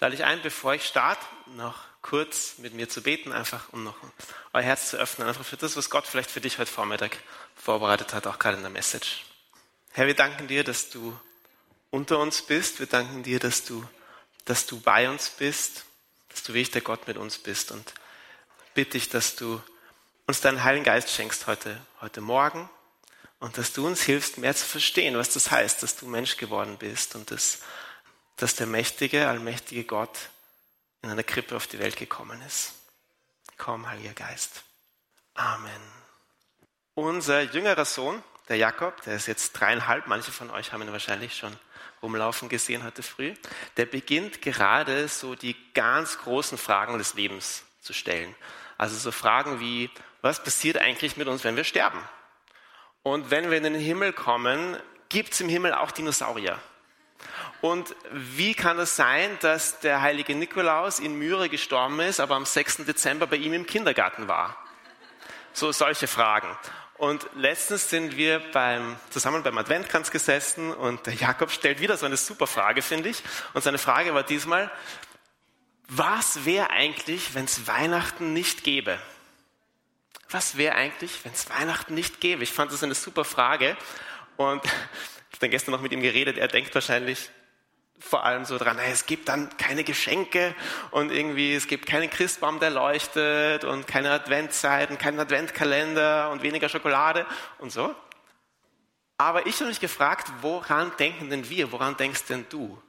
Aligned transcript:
lade 0.00 0.14
ich 0.14 0.24
ein, 0.24 0.42
bevor 0.42 0.74
ich 0.74 0.86
starte, 0.86 1.24
noch 1.56 1.76
kurz 2.02 2.58
mit 2.58 2.74
mir 2.74 2.88
zu 2.88 3.02
beten, 3.02 3.32
einfach 3.32 3.72
um 3.72 3.84
noch 3.84 3.96
euer 4.52 4.62
Herz 4.62 4.90
zu 4.90 4.96
öffnen, 4.96 5.28
einfach 5.28 5.44
für 5.44 5.56
das, 5.56 5.76
was 5.76 5.90
Gott 5.90 6.06
vielleicht 6.06 6.30
für 6.30 6.40
dich 6.40 6.58
heute 6.58 6.70
Vormittag 6.70 7.16
vorbereitet 7.56 8.14
hat, 8.14 8.26
auch 8.26 8.38
gerade 8.38 8.56
in 8.56 8.62
der 8.62 8.70
Message. 8.70 9.24
Herr, 9.92 10.06
wir 10.06 10.14
danken 10.14 10.46
dir, 10.48 10.64
dass 10.64 10.90
du 10.90 11.18
unter 11.90 12.18
uns 12.18 12.42
bist. 12.42 12.78
Wir 12.78 12.86
danken 12.86 13.22
dir, 13.22 13.40
dass 13.40 13.64
du, 13.64 13.84
dass 14.44 14.66
du 14.66 14.80
bei 14.80 15.08
uns 15.08 15.30
bist, 15.30 15.84
dass 16.28 16.42
du 16.42 16.54
wirklich 16.54 16.70
der 16.70 16.82
Gott 16.82 17.08
mit 17.08 17.16
uns 17.16 17.38
bist 17.38 17.72
und 17.72 17.92
bitte 18.74 18.92
dich, 18.92 19.08
dass 19.08 19.36
du 19.36 19.60
uns 20.26 20.40
deinen 20.40 20.62
Heiligen 20.62 20.84
Geist 20.84 21.10
schenkst 21.10 21.46
heute, 21.46 21.80
heute 22.00 22.20
Morgen 22.20 22.68
und 23.40 23.56
dass 23.56 23.72
du 23.72 23.86
uns 23.86 24.02
hilfst, 24.02 24.38
mehr 24.38 24.54
zu 24.54 24.66
verstehen, 24.66 25.16
was 25.16 25.30
das 25.30 25.50
heißt, 25.50 25.82
dass 25.82 25.96
du 25.96 26.06
Mensch 26.06 26.36
geworden 26.36 26.76
bist 26.78 27.14
und 27.14 27.30
dass, 27.30 27.60
dass 28.38 28.54
der 28.54 28.66
mächtige, 28.66 29.28
allmächtige 29.28 29.84
Gott 29.84 30.30
in 31.02 31.10
einer 31.10 31.22
Krippe 31.22 31.56
auf 31.56 31.66
die 31.66 31.78
Welt 31.78 31.96
gekommen 31.96 32.40
ist. 32.46 32.72
Komm, 33.56 33.88
Heiliger 33.88 34.14
Geist. 34.14 34.62
Amen. 35.34 35.80
Unser 36.94 37.42
jüngerer 37.42 37.84
Sohn, 37.84 38.22
der 38.48 38.56
Jakob, 38.56 39.02
der 39.02 39.16
ist 39.16 39.26
jetzt 39.26 39.52
dreieinhalb, 39.52 40.06
manche 40.06 40.32
von 40.32 40.50
euch 40.50 40.72
haben 40.72 40.82
ihn 40.82 40.92
wahrscheinlich 40.92 41.36
schon 41.36 41.56
rumlaufen 42.02 42.48
gesehen 42.48 42.84
heute 42.84 43.02
früh, 43.02 43.34
der 43.76 43.86
beginnt 43.86 44.40
gerade 44.40 45.08
so 45.08 45.34
die 45.34 45.56
ganz 45.74 46.18
großen 46.18 46.58
Fragen 46.58 46.98
des 46.98 47.14
Lebens 47.14 47.64
zu 47.80 47.92
stellen. 47.92 48.34
Also 48.76 48.96
so 48.96 49.10
Fragen 49.10 49.60
wie, 49.60 49.90
was 50.22 50.42
passiert 50.42 50.78
eigentlich 50.78 51.16
mit 51.16 51.26
uns, 51.26 51.44
wenn 51.44 51.56
wir 51.56 51.64
sterben? 51.64 52.00
Und 53.02 53.30
wenn 53.30 53.50
wir 53.50 53.58
in 53.58 53.64
den 53.64 53.74
Himmel 53.74 54.12
kommen, 54.12 54.76
gibt 55.08 55.32
es 55.32 55.40
im 55.40 55.48
Himmel 55.48 55.74
auch 55.74 55.90
Dinosaurier? 55.90 56.60
Und 57.60 57.94
wie 58.12 58.54
kann 58.54 58.78
es 58.78 58.96
sein, 58.96 59.36
dass 59.40 59.80
der 59.80 60.00
heilige 60.00 60.34
Nikolaus 60.34 61.00
in 61.00 61.18
Myre 61.18 61.48
gestorben 61.48 62.00
ist, 62.00 62.20
aber 62.20 62.36
am 62.36 62.46
6. 62.46 62.84
Dezember 62.86 63.26
bei 63.26 63.36
ihm 63.36 63.52
im 63.52 63.66
Kindergarten 63.66 64.28
war? 64.28 64.56
So 65.52 65.72
solche 65.72 66.06
Fragen. 66.06 66.56
Und 66.98 67.28
letztens 67.36 67.90
sind 67.90 68.16
wir 68.16 68.40
beim, 68.52 68.96
zusammen 69.10 69.42
beim 69.44 69.56
Adventkranz 69.56 70.10
gesessen 70.10 70.72
und 70.72 71.06
der 71.06 71.14
Jakob 71.14 71.52
stellt 71.52 71.80
wieder 71.80 71.96
so 71.96 72.06
eine 72.06 72.16
super 72.16 72.48
Frage, 72.48 72.82
finde 72.82 73.08
ich. 73.08 73.22
Und 73.54 73.62
seine 73.62 73.78
Frage 73.78 74.14
war 74.14 74.24
diesmal, 74.24 74.70
was 75.88 76.44
wäre 76.44 76.70
eigentlich, 76.70 77.34
wenn 77.34 77.44
es 77.44 77.66
Weihnachten 77.66 78.32
nicht 78.32 78.64
gäbe? 78.64 78.98
Was 80.28 80.56
wäre 80.56 80.74
eigentlich, 80.74 81.24
wenn 81.24 81.32
es 81.32 81.48
Weihnachten 81.48 81.94
nicht 81.94 82.20
gäbe? 82.20 82.42
Ich 82.42 82.52
fand 82.52 82.72
das 82.72 82.82
eine 82.82 82.94
super 82.94 83.24
Frage 83.24 83.76
und 84.36 84.62
habe 85.38 85.46
dann 85.46 85.50
gestern 85.50 85.72
noch 85.72 85.80
mit 85.80 85.92
ihm 85.92 86.02
geredet. 86.02 86.36
Er 86.36 86.48
denkt 86.48 86.74
wahrscheinlich, 86.74 87.30
vor 88.00 88.24
allem 88.24 88.44
so 88.44 88.58
dran, 88.58 88.78
es 88.78 89.06
gibt 89.06 89.28
dann 89.28 89.56
keine 89.56 89.84
Geschenke 89.84 90.54
und 90.90 91.12
irgendwie 91.12 91.54
es 91.54 91.68
gibt 91.68 91.86
keinen 91.86 92.10
Christbaum, 92.10 92.60
der 92.60 92.70
leuchtet 92.70 93.64
und 93.64 93.86
keine 93.86 94.10
Adventzeiten, 94.10 94.98
keinen 94.98 95.20
Adventkalender 95.20 96.30
und 96.30 96.42
weniger 96.42 96.68
Schokolade 96.68 97.24
und 97.58 97.70
so. 97.70 97.94
Aber 99.16 99.46
ich 99.46 99.56
habe 99.56 99.66
mich 99.66 99.80
gefragt, 99.80 100.30
woran 100.42 100.92
denken 100.98 101.30
denn 101.30 101.48
wir? 101.48 101.72
Woran 101.72 101.96
denkst 101.96 102.24
denn 102.26 102.46
du? 102.48 102.80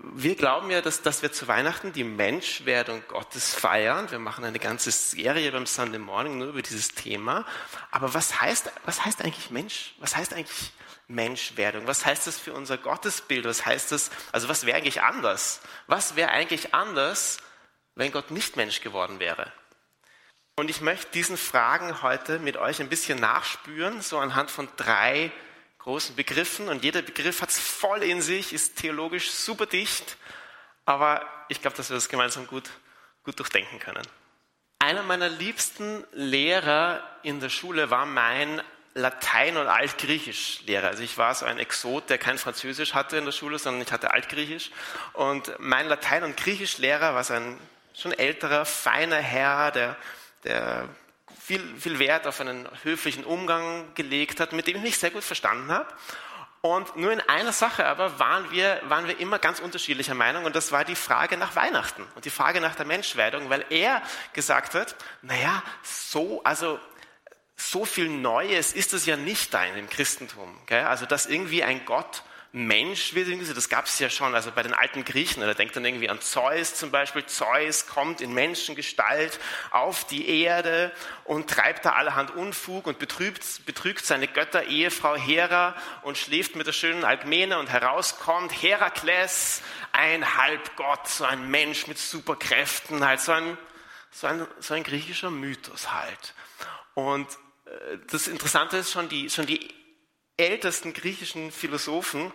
Wir 0.00 0.34
glauben 0.34 0.70
ja, 0.70 0.80
dass, 0.80 1.02
dass 1.02 1.22
wir 1.22 1.32
zu 1.32 1.48
Weihnachten 1.48 1.92
die 1.92 2.04
Menschwerdung 2.04 3.02
Gottes 3.08 3.54
feiern. 3.54 4.10
Wir 4.10 4.18
machen 4.18 4.44
eine 4.44 4.58
ganze 4.58 4.90
Serie 4.90 5.52
beim 5.52 5.66
Sunday 5.66 6.00
Morning 6.00 6.38
nur 6.38 6.48
über 6.48 6.62
dieses 6.62 6.88
Thema. 6.88 7.46
Aber 7.90 8.12
was 8.12 8.40
heißt, 8.40 8.70
was 8.84 9.04
heißt 9.04 9.22
eigentlich 9.22 9.50
Mensch? 9.50 9.94
Was 10.00 10.16
heißt 10.16 10.32
eigentlich 10.34 10.72
Menschwerdung? 11.06 11.86
Was 11.86 12.06
heißt 12.06 12.26
das 12.26 12.38
für 12.38 12.52
unser 12.52 12.78
Gottesbild? 12.78 13.44
Was 13.44 13.66
heißt 13.66 13.92
das, 13.92 14.10
also 14.32 14.48
was 14.48 14.66
wäre 14.66 14.76
eigentlich 14.76 15.02
anders? 15.02 15.60
Was 15.86 16.16
wäre 16.16 16.30
eigentlich 16.30 16.74
anders, 16.74 17.38
wenn 17.94 18.12
Gott 18.12 18.30
nicht 18.30 18.56
Mensch 18.56 18.80
geworden 18.80 19.20
wäre? 19.20 19.52
Und 20.56 20.70
ich 20.70 20.80
möchte 20.80 21.10
diesen 21.12 21.36
Fragen 21.36 22.02
heute 22.02 22.38
mit 22.38 22.56
euch 22.56 22.80
ein 22.80 22.88
bisschen 22.88 23.18
nachspüren, 23.18 24.00
so 24.02 24.18
anhand 24.18 24.50
von 24.50 24.68
drei 24.76 25.32
großen 25.78 26.14
Begriffen. 26.14 26.68
Und 26.68 26.84
jeder 26.84 27.02
Begriff 27.02 27.42
hat 27.42 27.50
es 27.50 27.58
voll 27.58 28.02
in 28.02 28.22
sich, 28.22 28.52
ist 28.52 28.76
theologisch 28.76 29.30
super 29.30 29.66
dicht, 29.66 30.16
aber 30.84 31.26
ich 31.48 31.60
glaube, 31.60 31.76
dass 31.76 31.90
wir 31.90 31.96
das 31.96 32.08
gemeinsam 32.08 32.46
gut, 32.46 32.70
gut 33.24 33.38
durchdenken 33.38 33.78
können. 33.80 34.02
Einer 34.78 35.02
meiner 35.02 35.28
liebsten 35.28 36.04
Lehrer 36.12 37.02
in 37.22 37.40
der 37.40 37.48
Schule 37.48 37.90
war 37.90 38.06
mein 38.06 38.62
Latein- 38.94 39.56
und 39.56 39.66
Altgriechisch-Lehrer. 39.66 40.88
Also 40.88 41.02
ich 41.02 41.18
war 41.18 41.34
so 41.34 41.44
ein 41.46 41.58
Exot, 41.58 42.10
der 42.10 42.18
kein 42.18 42.38
Französisch 42.38 42.94
hatte 42.94 43.16
in 43.16 43.24
der 43.24 43.32
Schule, 43.32 43.58
sondern 43.58 43.82
ich 43.82 43.92
hatte 43.92 44.12
Altgriechisch. 44.12 44.70
Und 45.12 45.52
mein 45.58 45.88
Latein- 45.88 46.22
und 46.22 46.36
Griechisch-Lehrer 46.36 47.14
war 47.14 47.24
so 47.24 47.34
ein 47.34 47.58
schon 47.92 48.12
älterer, 48.12 48.64
feiner 48.64 49.16
Herr, 49.16 49.70
der, 49.70 49.96
der 50.44 50.88
viel, 51.40 51.62
viel 51.78 51.98
Wert 51.98 52.26
auf 52.26 52.40
einen 52.40 52.68
höflichen 52.82 53.24
Umgang 53.24 53.92
gelegt 53.94 54.40
hat, 54.40 54.52
mit 54.52 54.66
dem 54.66 54.76
ich 54.76 54.82
mich 54.82 54.98
sehr 54.98 55.10
gut 55.10 55.24
verstanden 55.24 55.70
habe. 55.70 55.88
Und 56.64 56.96
nur 56.96 57.12
in 57.12 57.20
einer 57.20 57.52
Sache 57.52 57.84
aber 57.84 58.18
waren 58.18 58.50
wir, 58.50 58.80
waren 58.84 59.06
wir 59.06 59.20
immer 59.20 59.38
ganz 59.38 59.60
unterschiedlicher 59.60 60.14
Meinung 60.14 60.44
und 60.46 60.56
das 60.56 60.72
war 60.72 60.84
die 60.86 60.96
Frage 60.96 61.36
nach 61.36 61.54
Weihnachten 61.56 62.06
und 62.14 62.24
die 62.24 62.30
Frage 62.30 62.62
nach 62.62 62.74
der 62.74 62.86
Menschwerdung, 62.86 63.50
weil 63.50 63.66
er 63.68 64.00
gesagt 64.32 64.74
hat, 64.74 64.96
naja, 65.20 65.62
so, 65.82 66.42
also 66.42 66.80
so 67.56 67.84
viel 67.84 68.08
Neues 68.08 68.72
ist 68.72 68.94
es 68.94 69.06
ja 69.06 69.16
nicht 69.16 69.54
da 69.54 69.64
in 69.64 69.74
dem 69.74 69.88
Christentum. 69.88 70.54
Gell? 70.66 70.84
Also, 70.84 71.06
dass 71.06 71.26
irgendwie 71.26 71.62
ein 71.62 71.84
Gott 71.84 72.22
Mensch 72.56 73.14
wird, 73.14 73.28
das 73.56 73.68
gab 73.68 73.86
es 73.86 73.98
ja 73.98 74.08
schon, 74.08 74.32
also 74.32 74.52
bei 74.52 74.62
den 74.62 74.74
alten 74.74 75.04
Griechen, 75.04 75.40
da 75.40 75.54
denkt 75.54 75.74
dann 75.74 75.84
irgendwie 75.84 76.08
an 76.08 76.20
Zeus 76.20 76.76
zum 76.76 76.92
Beispiel. 76.92 77.26
Zeus 77.26 77.88
kommt 77.88 78.20
in 78.20 78.32
Menschengestalt 78.32 79.40
auf 79.72 80.04
die 80.04 80.28
Erde 80.42 80.92
und 81.24 81.50
treibt 81.50 81.84
da 81.84 81.94
allerhand 81.94 82.30
Unfug 82.30 82.86
und 82.86 83.00
betrügt, 83.00 83.66
betrügt 83.66 84.06
seine 84.06 84.28
Götter, 84.28 84.66
Ehefrau 84.66 85.16
Hera 85.16 85.74
und 86.02 86.16
schläft 86.16 86.54
mit 86.54 86.68
der 86.68 86.72
schönen 86.72 87.04
Alkmene 87.04 87.58
und 87.58 87.70
herauskommt 87.70 88.52
Herakles, 88.52 89.60
ein 89.90 90.36
Halbgott, 90.36 91.08
so 91.08 91.24
ein 91.24 91.50
Mensch 91.50 91.88
mit 91.88 91.98
Superkräften, 91.98 93.04
halt 93.04 93.20
so 93.20 93.32
ein, 93.32 93.58
so 94.12 94.28
ein, 94.28 94.46
so 94.60 94.74
ein 94.74 94.84
griechischer 94.84 95.32
Mythos 95.32 95.92
halt. 95.92 96.34
Und 96.94 97.26
das 98.10 98.28
Interessante 98.28 98.76
ist 98.76 98.90
schon, 98.90 99.08
die, 99.08 99.30
schon 99.30 99.46
die 99.46 99.72
ältesten 100.36 100.92
griechischen 100.92 101.50
Philosophen 101.52 102.32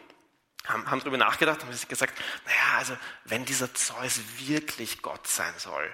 haben, 0.65 0.89
haben 0.89 0.99
darüber 0.99 1.17
nachgedacht 1.17 1.61
und 1.61 1.69
haben 1.69 1.87
gesagt, 1.87 2.13
naja, 2.45 2.77
also 2.77 2.97
wenn 3.25 3.45
dieser 3.45 3.73
Zeus 3.73 4.19
wirklich 4.37 5.01
Gott 5.01 5.27
sein 5.27 5.53
soll, 5.57 5.93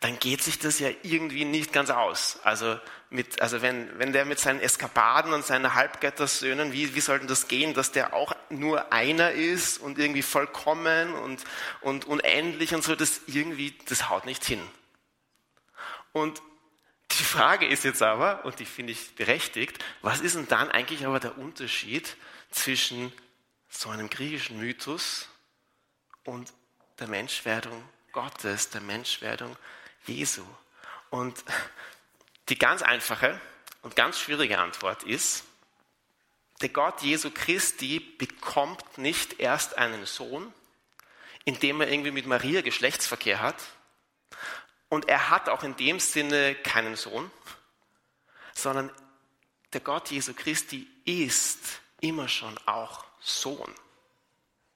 dann 0.00 0.18
geht 0.20 0.42
sich 0.42 0.60
das 0.60 0.78
ja 0.78 0.90
irgendwie 1.02 1.44
nicht 1.44 1.72
ganz 1.72 1.90
aus. 1.90 2.38
Also, 2.44 2.78
mit, 3.10 3.42
also 3.42 3.62
wenn, 3.62 3.98
wenn 3.98 4.12
der 4.12 4.26
mit 4.26 4.38
seinen 4.38 4.60
Eskapaden 4.60 5.32
und 5.32 5.44
seinen 5.44 5.74
Halbgöttersöhnen, 5.74 6.72
wie, 6.72 6.94
wie 6.94 7.00
soll 7.00 7.18
denn 7.18 7.26
das 7.26 7.48
gehen, 7.48 7.74
dass 7.74 7.90
der 7.90 8.14
auch 8.14 8.36
nur 8.48 8.92
einer 8.92 9.32
ist 9.32 9.78
und 9.78 9.98
irgendwie 9.98 10.22
vollkommen 10.22 11.14
und, 11.14 11.42
und 11.80 12.04
unendlich 12.04 12.74
und 12.74 12.84
so, 12.84 12.94
das 12.94 13.22
irgendwie, 13.26 13.76
das 13.88 14.08
haut 14.08 14.24
nicht 14.24 14.44
hin. 14.44 14.62
Und 16.12 16.40
die 17.12 17.24
Frage 17.24 17.66
ist 17.66 17.84
jetzt 17.84 18.02
aber, 18.02 18.44
und 18.44 18.58
die 18.58 18.66
finde 18.66 18.92
ich 18.92 19.14
berechtigt, 19.14 19.84
was 20.02 20.20
ist 20.20 20.36
denn 20.36 20.48
dann 20.48 20.70
eigentlich 20.70 21.06
aber 21.06 21.20
der 21.20 21.38
Unterschied 21.38 22.16
zwischen 22.50 23.12
so 23.68 23.90
einem 23.90 24.10
griechischen 24.10 24.58
Mythos 24.58 25.28
und 26.24 26.52
der 26.98 27.08
Menschwerdung 27.08 27.82
Gottes, 28.12 28.70
der 28.70 28.80
Menschwerdung 28.80 29.56
Jesu? 30.06 30.44
Und 31.10 31.42
die 32.48 32.58
ganz 32.58 32.82
einfache 32.82 33.40
und 33.82 33.96
ganz 33.96 34.18
schwierige 34.18 34.58
Antwort 34.58 35.02
ist, 35.02 35.44
der 36.60 36.68
Gott 36.70 37.02
Jesu 37.02 37.30
Christi 37.30 38.00
bekommt 38.00 38.98
nicht 38.98 39.38
erst 39.38 39.78
einen 39.78 40.06
Sohn, 40.06 40.52
indem 41.44 41.80
er 41.80 41.90
irgendwie 41.90 42.10
mit 42.10 42.26
Maria 42.26 42.62
Geschlechtsverkehr 42.62 43.40
hat, 43.40 43.56
und 44.88 45.08
er 45.08 45.30
hat 45.30 45.48
auch 45.48 45.62
in 45.62 45.76
dem 45.76 46.00
Sinne 46.00 46.54
keinen 46.54 46.96
Sohn, 46.96 47.30
sondern 48.54 48.90
der 49.72 49.80
Gott 49.80 50.10
Jesu 50.10 50.32
Christi 50.34 50.88
ist 51.04 51.80
immer 52.00 52.28
schon 52.28 52.56
auch 52.66 53.04
Sohn. 53.20 53.74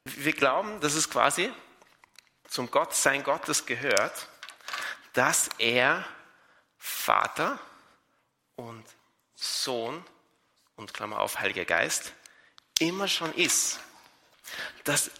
Wir 0.04 0.32
glauben, 0.32 0.80
dass 0.80 0.94
es 0.94 1.08
quasi 1.08 1.52
zum 2.48 2.70
Gottsein 2.70 3.22
Gottes 3.22 3.64
gehört, 3.66 4.28
dass 5.14 5.48
er 5.58 6.04
Vater 6.76 7.58
und 8.56 8.84
Sohn 9.34 10.04
und 10.76 10.92
Klammer 10.92 11.20
auf 11.20 11.38
Heiliger 11.38 11.64
Geist 11.64 12.12
immer 12.78 13.08
schon 13.08 13.32
ist. 13.34 13.80
Dass, 14.84 15.10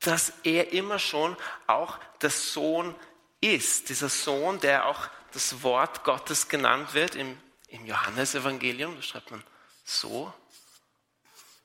dass 0.00 0.32
er 0.42 0.72
immer 0.72 0.98
schon 0.98 1.36
auch 1.66 1.98
der 2.20 2.30
Sohn 2.30 2.94
ist, 3.40 3.88
dieser 3.88 4.08
Sohn, 4.08 4.60
der 4.60 4.86
auch 4.86 5.08
das 5.32 5.62
Wort 5.62 6.04
Gottes 6.04 6.48
genannt 6.48 6.94
wird 6.94 7.14
im, 7.14 7.38
im 7.68 7.86
Johannesevangelium, 7.86 8.96
da 8.96 9.02
schreibt 9.02 9.30
man 9.30 9.42
so, 9.84 10.32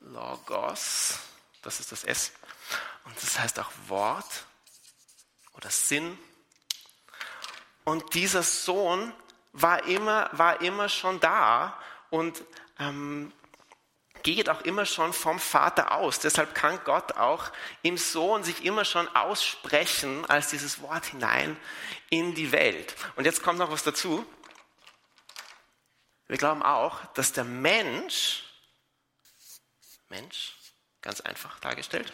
Logos, 0.00 1.18
das 1.62 1.80
ist 1.80 1.92
das 1.92 2.04
S, 2.04 2.32
und 3.04 3.16
das 3.22 3.38
heißt 3.38 3.58
auch 3.60 3.70
Wort. 3.88 4.44
oder 5.54 5.70
Sinn. 5.70 6.18
Und 7.84 8.14
dieser 8.14 8.42
Sohn 8.42 9.12
war 9.52 9.84
immer, 9.84 10.28
war 10.32 10.60
immer 10.60 10.88
schon 10.88 11.20
da 11.20 11.78
und 12.10 12.42
ähm, 12.78 13.32
geht 14.24 14.48
auch 14.48 14.62
immer 14.62 14.86
schon 14.86 15.12
vom 15.12 15.38
Vater 15.38 15.92
aus. 15.92 16.18
Deshalb 16.18 16.54
kann 16.54 16.82
Gott 16.82 17.12
auch 17.12 17.52
im 17.82 17.96
Sohn 17.96 18.42
sich 18.42 18.64
immer 18.64 18.84
schon 18.84 19.06
aussprechen 19.14 20.24
als 20.26 20.48
dieses 20.48 20.80
Wort 20.80 21.04
hinein 21.06 21.56
in 22.10 22.34
die 22.34 22.50
Welt. 22.50 22.96
Und 23.14 23.26
jetzt 23.26 23.42
kommt 23.42 23.60
noch 23.60 23.70
was 23.70 23.84
dazu. 23.84 24.26
Wir 26.26 26.38
glauben 26.38 26.62
auch, 26.62 27.04
dass 27.12 27.32
der 27.32 27.44
Mensch, 27.44 28.44
Mensch, 30.08 30.54
ganz 31.02 31.20
einfach 31.20 31.60
dargestellt, 31.60 32.12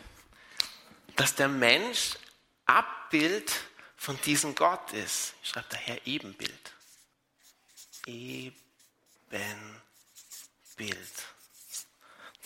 dass 1.17 1.37
der 1.37 1.49
Mensch 1.49 2.17
Abbild 2.67 3.53
von 3.97 4.21
diesem 4.23 4.55
Gott 4.55 4.93
ist. 4.93 5.35
Ich 5.43 5.51
schreibe 5.51 5.69
daher 5.71 6.07
Ebenbild. 6.07 6.73
Ebenbild. 8.07 9.81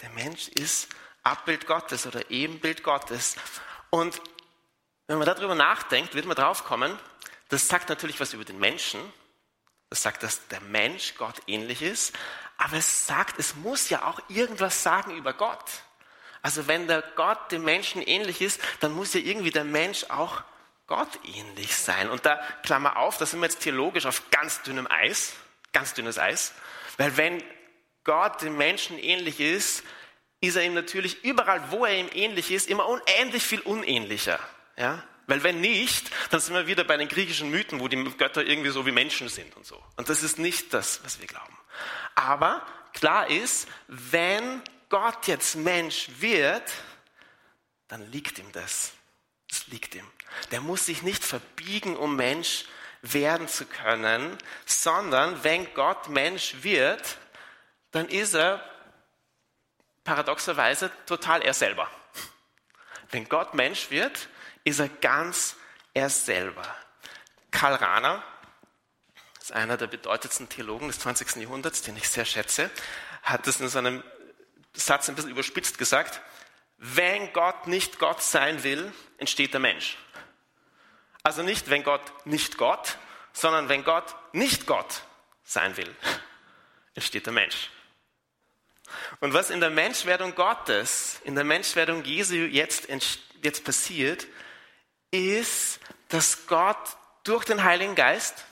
Der 0.04 0.10
Mensch 0.10 0.48
ist 0.48 0.88
Abbild 1.22 1.66
Gottes 1.66 2.06
oder 2.06 2.30
Ebenbild 2.30 2.82
Gottes. 2.82 3.36
Und 3.88 4.20
wenn 5.06 5.16
man 5.16 5.26
darüber 5.26 5.54
nachdenkt, 5.54 6.14
wird 6.14 6.26
man 6.26 6.36
drauf 6.36 6.64
kommen, 6.64 6.98
das 7.48 7.68
sagt 7.68 7.88
natürlich 7.88 8.20
was 8.20 8.34
über 8.34 8.44
den 8.44 8.58
Menschen. 8.58 9.00
Das 9.88 10.02
sagt, 10.02 10.22
dass 10.22 10.46
der 10.48 10.60
Mensch 10.60 11.14
Gott 11.16 11.36
ähnlich 11.46 11.80
ist. 11.80 12.14
Aber 12.58 12.76
es 12.76 13.06
sagt, 13.06 13.38
es 13.38 13.56
muss 13.56 13.88
ja 13.88 14.04
auch 14.04 14.20
irgendwas 14.28 14.82
sagen 14.82 15.16
über 15.16 15.32
Gott. 15.32 15.64
Also 16.42 16.66
wenn 16.66 16.86
der 16.86 17.00
Gott 17.16 17.50
dem 17.50 17.64
Menschen 17.64 18.02
ähnlich 18.02 18.42
ist, 18.42 18.60
dann 18.80 18.92
muss 18.92 19.14
ja 19.14 19.20
irgendwie 19.20 19.52
der 19.52 19.64
Mensch 19.64 20.04
auch 20.10 20.42
Gott 20.86 21.18
ähnlich 21.34 21.74
sein. 21.74 22.10
Und 22.10 22.26
da, 22.26 22.36
Klammer 22.62 22.98
auf, 22.98 23.16
da 23.16 23.24
sind 23.24 23.40
wir 23.40 23.46
jetzt 23.46 23.62
theologisch 23.62 24.04
auf 24.04 24.28
ganz 24.30 24.60
dünnem 24.60 24.86
Eis, 24.86 25.32
ganz 25.72 25.94
dünnes 25.94 26.18
Eis. 26.18 26.52
Weil 26.98 27.16
wenn 27.16 27.42
Gott 28.04 28.42
dem 28.42 28.56
Menschen 28.56 28.98
ähnlich 28.98 29.40
ist, 29.40 29.82
ist 30.40 30.56
er 30.56 30.64
ihm 30.64 30.74
natürlich 30.74 31.24
überall, 31.24 31.70
wo 31.70 31.84
er 31.84 31.98
ihm 31.98 32.10
ähnlich 32.12 32.50
ist, 32.50 32.68
immer 32.68 32.86
unendlich 32.86 33.42
viel 33.42 33.60
unähnlicher. 33.60 34.38
Ja? 34.76 35.02
Weil 35.26 35.42
wenn 35.42 35.60
nicht, 35.60 36.10
dann 36.30 36.40
sind 36.40 36.54
wir 36.54 36.66
wieder 36.66 36.84
bei 36.84 36.96
den 36.96 37.08
griechischen 37.08 37.50
Mythen, 37.50 37.80
wo 37.80 37.88
die 37.88 37.96
Götter 38.16 38.44
irgendwie 38.44 38.70
so 38.70 38.84
wie 38.84 38.92
Menschen 38.92 39.28
sind 39.28 39.56
und 39.56 39.64
so. 39.64 39.82
Und 39.96 40.08
das 40.08 40.22
ist 40.22 40.38
nicht 40.38 40.74
das, 40.74 41.02
was 41.02 41.20
wir 41.20 41.26
glauben. 41.26 41.56
Aber 42.14 42.64
klar 42.92 43.30
ist, 43.30 43.66
wenn 43.88 44.62
Gott 44.90 45.26
jetzt 45.26 45.56
Mensch 45.56 46.08
wird, 46.18 46.70
dann 47.88 48.10
liegt 48.12 48.38
ihm 48.38 48.52
das. 48.52 48.92
Das 49.48 49.66
liegt 49.68 49.94
ihm. 49.94 50.06
Der 50.50 50.60
muss 50.60 50.86
sich 50.86 51.02
nicht 51.02 51.24
verbiegen, 51.24 51.96
um 51.96 52.16
Mensch 52.16 52.64
werden 53.02 53.48
zu 53.48 53.66
können, 53.66 54.36
sondern 54.66 55.42
wenn 55.44 55.72
Gott 55.74 56.08
Mensch 56.08 56.56
wird, 56.62 57.18
dann 57.94 58.08
ist 58.08 58.34
er 58.34 58.62
paradoxerweise 60.02 60.90
total 61.06 61.42
er 61.42 61.54
selber. 61.54 61.88
Wenn 63.10 63.28
Gott 63.28 63.54
Mensch 63.54 63.90
wird, 63.90 64.28
ist 64.64 64.80
er 64.80 64.88
ganz 64.88 65.56
er 65.94 66.10
selber. 66.10 66.66
Karl 67.52 67.74
Rahner 67.74 68.24
ist 69.40 69.52
einer 69.52 69.76
der 69.76 69.86
bedeutendsten 69.86 70.48
Theologen 70.48 70.88
des 70.88 70.98
20. 70.98 71.36
Jahrhunderts, 71.36 71.82
den 71.82 71.96
ich 71.96 72.08
sehr 72.08 72.24
schätze, 72.24 72.70
hat 73.22 73.46
das 73.46 73.60
in 73.60 73.68
seinem 73.68 74.02
Satz 74.72 75.08
ein 75.08 75.14
bisschen 75.14 75.30
überspitzt 75.30 75.78
gesagt. 75.78 76.20
Wenn 76.78 77.32
Gott 77.32 77.68
nicht 77.68 78.00
Gott 78.00 78.22
sein 78.22 78.64
will, 78.64 78.92
entsteht 79.18 79.52
der 79.52 79.60
Mensch. 79.60 79.96
Also 81.22 81.42
nicht, 81.42 81.70
wenn 81.70 81.84
Gott 81.84 82.02
nicht 82.26 82.58
Gott, 82.58 82.98
sondern 83.32 83.68
wenn 83.68 83.84
Gott 83.84 84.16
nicht 84.32 84.66
Gott 84.66 85.02
sein 85.44 85.76
will, 85.76 85.94
entsteht 86.94 87.26
der 87.26 87.32
Mensch. 87.32 87.70
Und 89.20 89.32
was 89.32 89.50
in 89.50 89.60
der 89.60 89.70
Menschwerdung 89.70 90.34
Gottes, 90.34 91.20
in 91.24 91.34
der 91.34 91.44
Menschwerdung 91.44 92.04
Jesu 92.04 92.34
jetzt, 92.34 92.88
jetzt 93.42 93.64
passiert, 93.64 94.26
ist, 95.10 95.80
dass 96.08 96.46
Gott 96.46 96.96
durch 97.24 97.44
den 97.44 97.64
Heiligen 97.64 97.94
Geist 97.94 98.44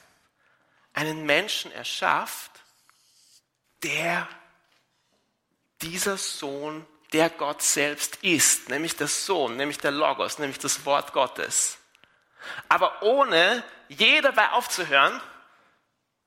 einen 0.95 1.25
Menschen 1.25 1.73
erschafft, 1.73 2.51
der 3.83 4.29
dieser 5.83 6.17
Sohn, 6.17 6.87
der 7.13 7.29
Gott 7.29 7.63
selbst 7.63 8.17
ist, 8.23 8.69
nämlich 8.69 8.97
der 8.97 9.09
Sohn, 9.09 9.57
nämlich 9.57 9.79
der 9.79 9.91
Logos, 9.91 10.39
nämlich 10.39 10.59
das 10.59 10.87
Wort 10.87 11.13
Gottes. 11.13 11.79
Aber 12.69 13.03
ohne 13.03 13.63
je 13.89 14.21
dabei 14.21 14.51
aufzuhören, 14.51 15.21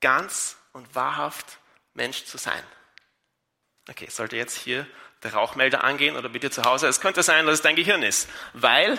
ganz 0.02 0.58
und 0.74 0.94
wahrhaft 0.94 1.58
Mensch 1.94 2.26
zu 2.26 2.38
sein. 2.38 2.64
Okay, 3.90 4.08
sollte 4.10 4.36
jetzt 4.36 4.58
hier 4.58 4.88
der 5.24 5.34
Rauchmelder 5.34 5.84
angehen 5.84 6.16
oder 6.16 6.30
bitte 6.30 6.50
zu 6.50 6.64
Hause? 6.64 6.88
Es 6.88 7.02
könnte 7.02 7.24
sein, 7.24 7.46
dass 7.46 7.56
es 7.56 7.62
dein 7.62 7.76
Gehirn 7.76 8.04
ist, 8.04 8.30
weil 8.54 8.98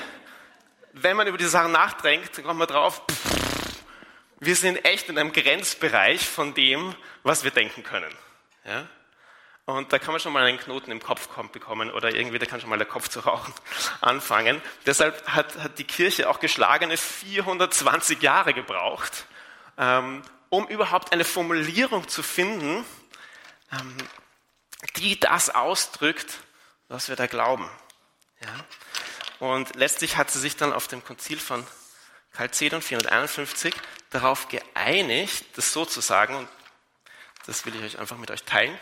wenn 0.93 1.17
man 1.17 1.27
über 1.27 1.39
diese 1.39 1.51
Sachen 1.51 1.73
nachdenkt, 1.73 2.37
dann 2.39 2.45
kommt 2.45 2.59
man 2.59 2.69
drauf, 2.69 3.03
pff, 3.11 3.67
wir 4.41 4.57
sind 4.57 4.85
echt 4.85 5.09
in 5.09 5.19
einem 5.19 5.33
Grenzbereich 5.33 6.27
von 6.27 6.55
dem, 6.55 6.95
was 7.23 7.45
wir 7.45 7.51
denken 7.51 7.83
können. 7.83 8.13
Ja? 8.65 8.87
Und 9.65 9.93
da 9.93 9.99
kann 9.99 10.13
man 10.13 10.21
schon 10.21 10.33
mal 10.33 10.45
einen 10.45 10.59
Knoten 10.59 10.93
im 10.93 11.03
Kopf 11.03 11.29
bekommen 11.51 11.91
oder 11.91 12.15
irgendwie, 12.15 12.39
da 12.39 12.47
kann 12.47 12.61
schon 12.61 12.71
mal 12.71 12.79
der 12.79 12.87
Kopf 12.87 13.09
zu 13.09 13.21
rauchen 13.21 13.53
anfangen. 14.01 14.63
Deshalb 14.87 15.27
hat, 15.27 15.59
hat 15.59 15.79
die 15.79 15.85
Kirche 15.85 16.29
auch 16.31 16.39
geschlagene 16.39 16.97
420 16.97 18.23
Jahre 18.23 18.55
gebraucht, 18.55 19.27
ähm, 19.77 20.23
um 20.51 20.69
überhaupt 20.69 21.13
eine 21.13 21.25
Formulierung 21.25 22.07
zu 22.07 22.23
finden, 22.23 22.85
ähm, 23.73 23.97
die 24.97 25.19
das 25.19 25.51
ausdrückt, 25.51 26.39
was 26.89 27.09
wir 27.09 27.17
da 27.17 27.27
glauben. 27.27 27.69
Ja? 28.41 29.47
Und 29.47 29.75
letztlich 29.75 30.17
hat 30.17 30.31
sie 30.31 30.41
sich 30.41 30.57
dann 30.57 30.73
auf 30.73 30.89
dem 30.89 31.05
Konzil 31.05 31.39
von 31.39 31.67
Chalcedon 32.37 32.83
451 32.83 33.75
darauf 34.11 34.49
geeinigt, 34.49 35.45
das 35.57 35.73
so 35.73 35.85
zu 35.85 36.01
sagen, 36.01 36.37
und 36.37 36.49
das 37.47 37.65
will 37.65 37.75
ich 37.77 37.83
euch 37.83 37.99
einfach 37.99 38.17
mit 38.17 38.31
euch 38.31 38.43
teilen. 38.45 38.79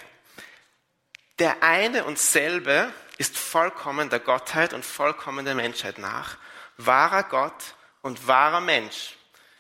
Der 1.38 1.62
eine 1.62 2.04
und 2.04 2.18
selbe 2.18 2.92
ist 3.18 3.36
vollkommen 3.36 4.10
der 4.10 4.20
Gottheit 4.20 4.72
und 4.72 4.84
vollkommen 4.84 5.44
der 5.44 5.54
Menschheit 5.54 5.98
nach, 5.98 6.36
wahrer 6.76 7.24
Gott 7.24 7.74
und 8.02 8.26
wahrer 8.26 8.60
Mensch. 8.60 9.16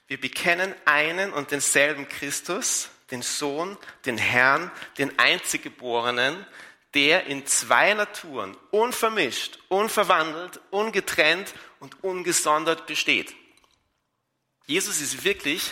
Wir 0.06 0.20
bekennen 0.20 0.74
einen 0.84 1.32
und 1.32 1.50
denselben 1.50 2.08
Christus, 2.08 2.90
den 3.14 3.22
Sohn, 3.22 3.78
den 4.06 4.18
Herrn, 4.18 4.72
den 4.98 5.18
Einziggeborenen, 5.18 6.44
der 6.94 7.26
in 7.26 7.46
zwei 7.46 7.94
Naturen 7.94 8.56
unvermischt, 8.70 9.58
unverwandelt, 9.68 10.60
ungetrennt 10.70 11.54
und 11.78 12.02
ungesondert 12.02 12.86
besteht. 12.86 13.34
Jesus 14.66 15.00
ist 15.00 15.24
wirklich 15.24 15.70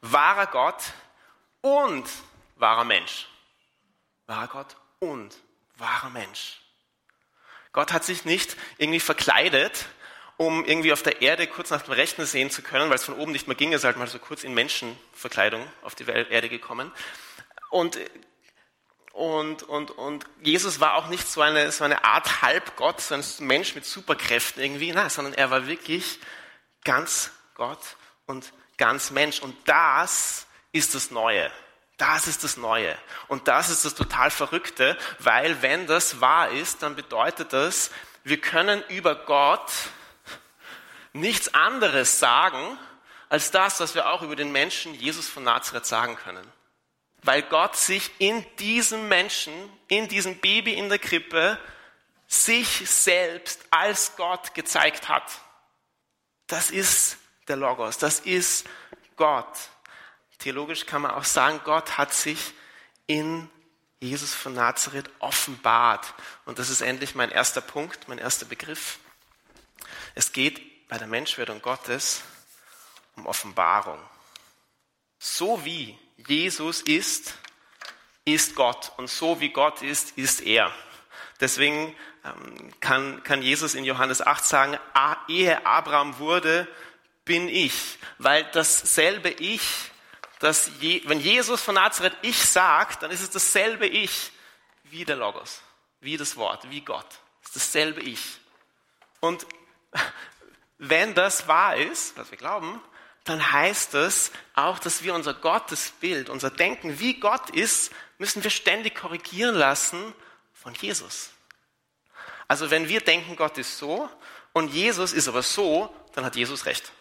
wahrer 0.00 0.46
Gott 0.46 0.82
und 1.60 2.08
wahrer 2.54 2.84
Mensch. 2.84 3.26
Wahrer 4.26 4.48
Gott 4.48 4.76
und 5.00 5.36
wahrer 5.76 6.10
Mensch. 6.10 6.60
Gott 7.72 7.92
hat 7.92 8.04
sich 8.04 8.24
nicht 8.24 8.56
irgendwie 8.78 9.00
verkleidet, 9.00 9.86
um 10.36 10.64
irgendwie 10.64 10.92
auf 10.92 11.02
der 11.02 11.22
Erde 11.22 11.46
kurz 11.46 11.70
nach 11.70 11.82
dem 11.82 11.94
Rechten 11.94 12.26
sehen 12.26 12.50
zu 12.50 12.62
können, 12.62 12.88
weil 12.90 12.96
es 12.96 13.04
von 13.04 13.14
oben 13.14 13.32
nicht 13.32 13.46
mehr 13.46 13.56
ging, 13.56 13.72
ist 13.72 13.84
halt 13.84 13.96
mal 13.96 14.06
so 14.06 14.18
kurz 14.18 14.44
in 14.44 14.54
Menschenverkleidung 14.54 15.66
auf 15.82 15.94
die 15.94 16.04
Erde 16.04 16.48
gekommen. 16.48 16.92
Und, 17.70 17.98
und, 19.12 19.62
und, 19.62 19.90
und 19.92 20.26
Jesus 20.42 20.78
war 20.78 20.94
auch 20.94 21.08
nicht 21.08 21.26
so 21.26 21.40
eine, 21.40 21.72
so 21.72 21.84
eine 21.84 22.04
Art 22.04 22.42
Halbgott, 22.42 23.00
so 23.00 23.14
ein 23.14 23.24
Mensch 23.40 23.74
mit 23.74 23.86
Superkräften 23.86 24.62
irgendwie, 24.62 24.92
nein, 24.92 25.08
sondern 25.08 25.32
er 25.32 25.50
war 25.50 25.66
wirklich 25.66 26.20
ganz 26.84 27.30
Gott 27.54 27.96
und 28.26 28.52
ganz 28.76 29.10
Mensch. 29.10 29.40
Und 29.40 29.56
das 29.66 30.46
ist 30.72 30.94
das 30.94 31.10
Neue. 31.10 31.50
Das 31.96 32.26
ist 32.26 32.44
das 32.44 32.58
Neue. 32.58 32.96
Und 33.28 33.48
das 33.48 33.70
ist 33.70 33.86
das 33.86 33.94
total 33.94 34.30
Verrückte, 34.30 34.98
weil 35.18 35.62
wenn 35.62 35.86
das 35.86 36.20
wahr 36.20 36.50
ist, 36.50 36.82
dann 36.82 36.94
bedeutet 36.94 37.54
das, 37.54 37.90
wir 38.22 38.38
können 38.38 38.84
über 38.88 39.14
Gott 39.14 39.70
nichts 41.20 41.54
anderes 41.54 42.18
sagen, 42.18 42.78
als 43.28 43.50
das, 43.50 43.80
was 43.80 43.94
wir 43.94 44.08
auch 44.10 44.22
über 44.22 44.36
den 44.36 44.52
Menschen 44.52 44.94
Jesus 44.94 45.28
von 45.28 45.44
Nazareth 45.44 45.86
sagen 45.86 46.16
können. 46.16 46.46
Weil 47.22 47.42
Gott 47.42 47.76
sich 47.76 48.10
in 48.18 48.44
diesem 48.56 49.08
Menschen, 49.08 49.52
in 49.88 50.08
diesem 50.08 50.38
Baby 50.38 50.74
in 50.74 50.88
der 50.88 50.98
Krippe, 50.98 51.58
sich 52.28 52.88
selbst 52.88 53.64
als 53.70 54.16
Gott 54.16 54.54
gezeigt 54.54 55.08
hat. 55.08 55.24
Das 56.46 56.70
ist 56.70 57.18
der 57.48 57.56
Logos, 57.56 57.98
das 57.98 58.20
ist 58.20 58.66
Gott. 59.16 59.56
Theologisch 60.38 60.86
kann 60.86 61.02
man 61.02 61.12
auch 61.12 61.24
sagen, 61.24 61.60
Gott 61.64 61.98
hat 61.98 62.12
sich 62.12 62.52
in 63.06 63.50
Jesus 64.00 64.34
von 64.34 64.52
Nazareth 64.54 65.10
offenbart. 65.18 66.14
Und 66.44 66.58
das 66.58 66.68
ist 66.68 66.82
endlich 66.82 67.14
mein 67.14 67.30
erster 67.30 67.60
Punkt, 67.60 68.08
mein 68.08 68.18
erster 68.18 68.44
Begriff. 68.44 68.98
Es 70.14 70.32
geht 70.32 70.75
bei 70.88 70.98
der 70.98 71.06
Menschwerdung 71.06 71.60
Gottes 71.62 72.22
um 73.16 73.26
Offenbarung. 73.26 73.98
So 75.18 75.64
wie 75.64 75.98
Jesus 76.16 76.82
ist, 76.82 77.34
ist 78.24 78.54
Gott. 78.54 78.92
Und 78.96 79.08
so 79.08 79.40
wie 79.40 79.50
Gott 79.50 79.82
ist, 79.82 80.16
ist 80.18 80.40
er. 80.42 80.72
Deswegen 81.40 81.94
ähm, 82.24 82.72
kann, 82.80 83.22
kann 83.22 83.42
Jesus 83.42 83.74
in 83.74 83.84
Johannes 83.84 84.20
8 84.20 84.44
sagen, 84.44 84.78
ehe 85.28 85.64
Abraham 85.66 86.18
wurde, 86.18 86.68
bin 87.24 87.48
ich. 87.48 87.98
Weil 88.18 88.44
dasselbe 88.52 89.30
Ich, 89.30 89.90
das 90.38 90.70
je, 90.80 91.02
wenn 91.06 91.20
Jesus 91.20 91.62
von 91.62 91.74
Nazareth 91.74 92.16
Ich 92.22 92.38
sagt, 92.38 93.02
dann 93.02 93.10
ist 93.10 93.22
es 93.22 93.30
dasselbe 93.30 93.86
Ich 93.86 94.32
wie 94.84 95.04
der 95.04 95.16
Logos, 95.16 95.60
wie 96.00 96.16
das 96.16 96.36
Wort, 96.36 96.70
wie 96.70 96.82
Gott. 96.82 97.06
Es 97.42 97.48
ist 97.48 97.56
dasselbe 97.56 98.00
Ich. 98.02 98.38
Und 99.20 99.46
wenn 100.78 101.14
das 101.14 101.48
wahr 101.48 101.76
ist, 101.76 102.16
was 102.16 102.30
wir 102.30 102.38
glauben, 102.38 102.80
dann 103.24 103.52
heißt 103.52 103.94
das 103.94 104.30
auch, 104.54 104.78
dass 104.78 105.02
wir 105.02 105.14
unser 105.14 105.34
Gottesbild, 105.34 106.30
unser 106.30 106.50
Denken, 106.50 107.00
wie 107.00 107.18
Gott 107.18 107.50
ist, 107.50 107.92
müssen 108.18 108.44
wir 108.44 108.50
ständig 108.50 108.94
korrigieren 108.94 109.54
lassen 109.54 110.14
von 110.54 110.74
Jesus. 110.74 111.30
Also 112.48 112.70
wenn 112.70 112.88
wir 112.88 113.00
denken, 113.00 113.36
Gott 113.36 113.58
ist 113.58 113.78
so 113.78 114.08
und 114.52 114.72
Jesus 114.72 115.12
ist 115.12 115.28
aber 115.28 115.42
so, 115.42 115.94
dann 116.14 116.24
hat 116.24 116.36
Jesus 116.36 116.66
recht. 116.66 116.92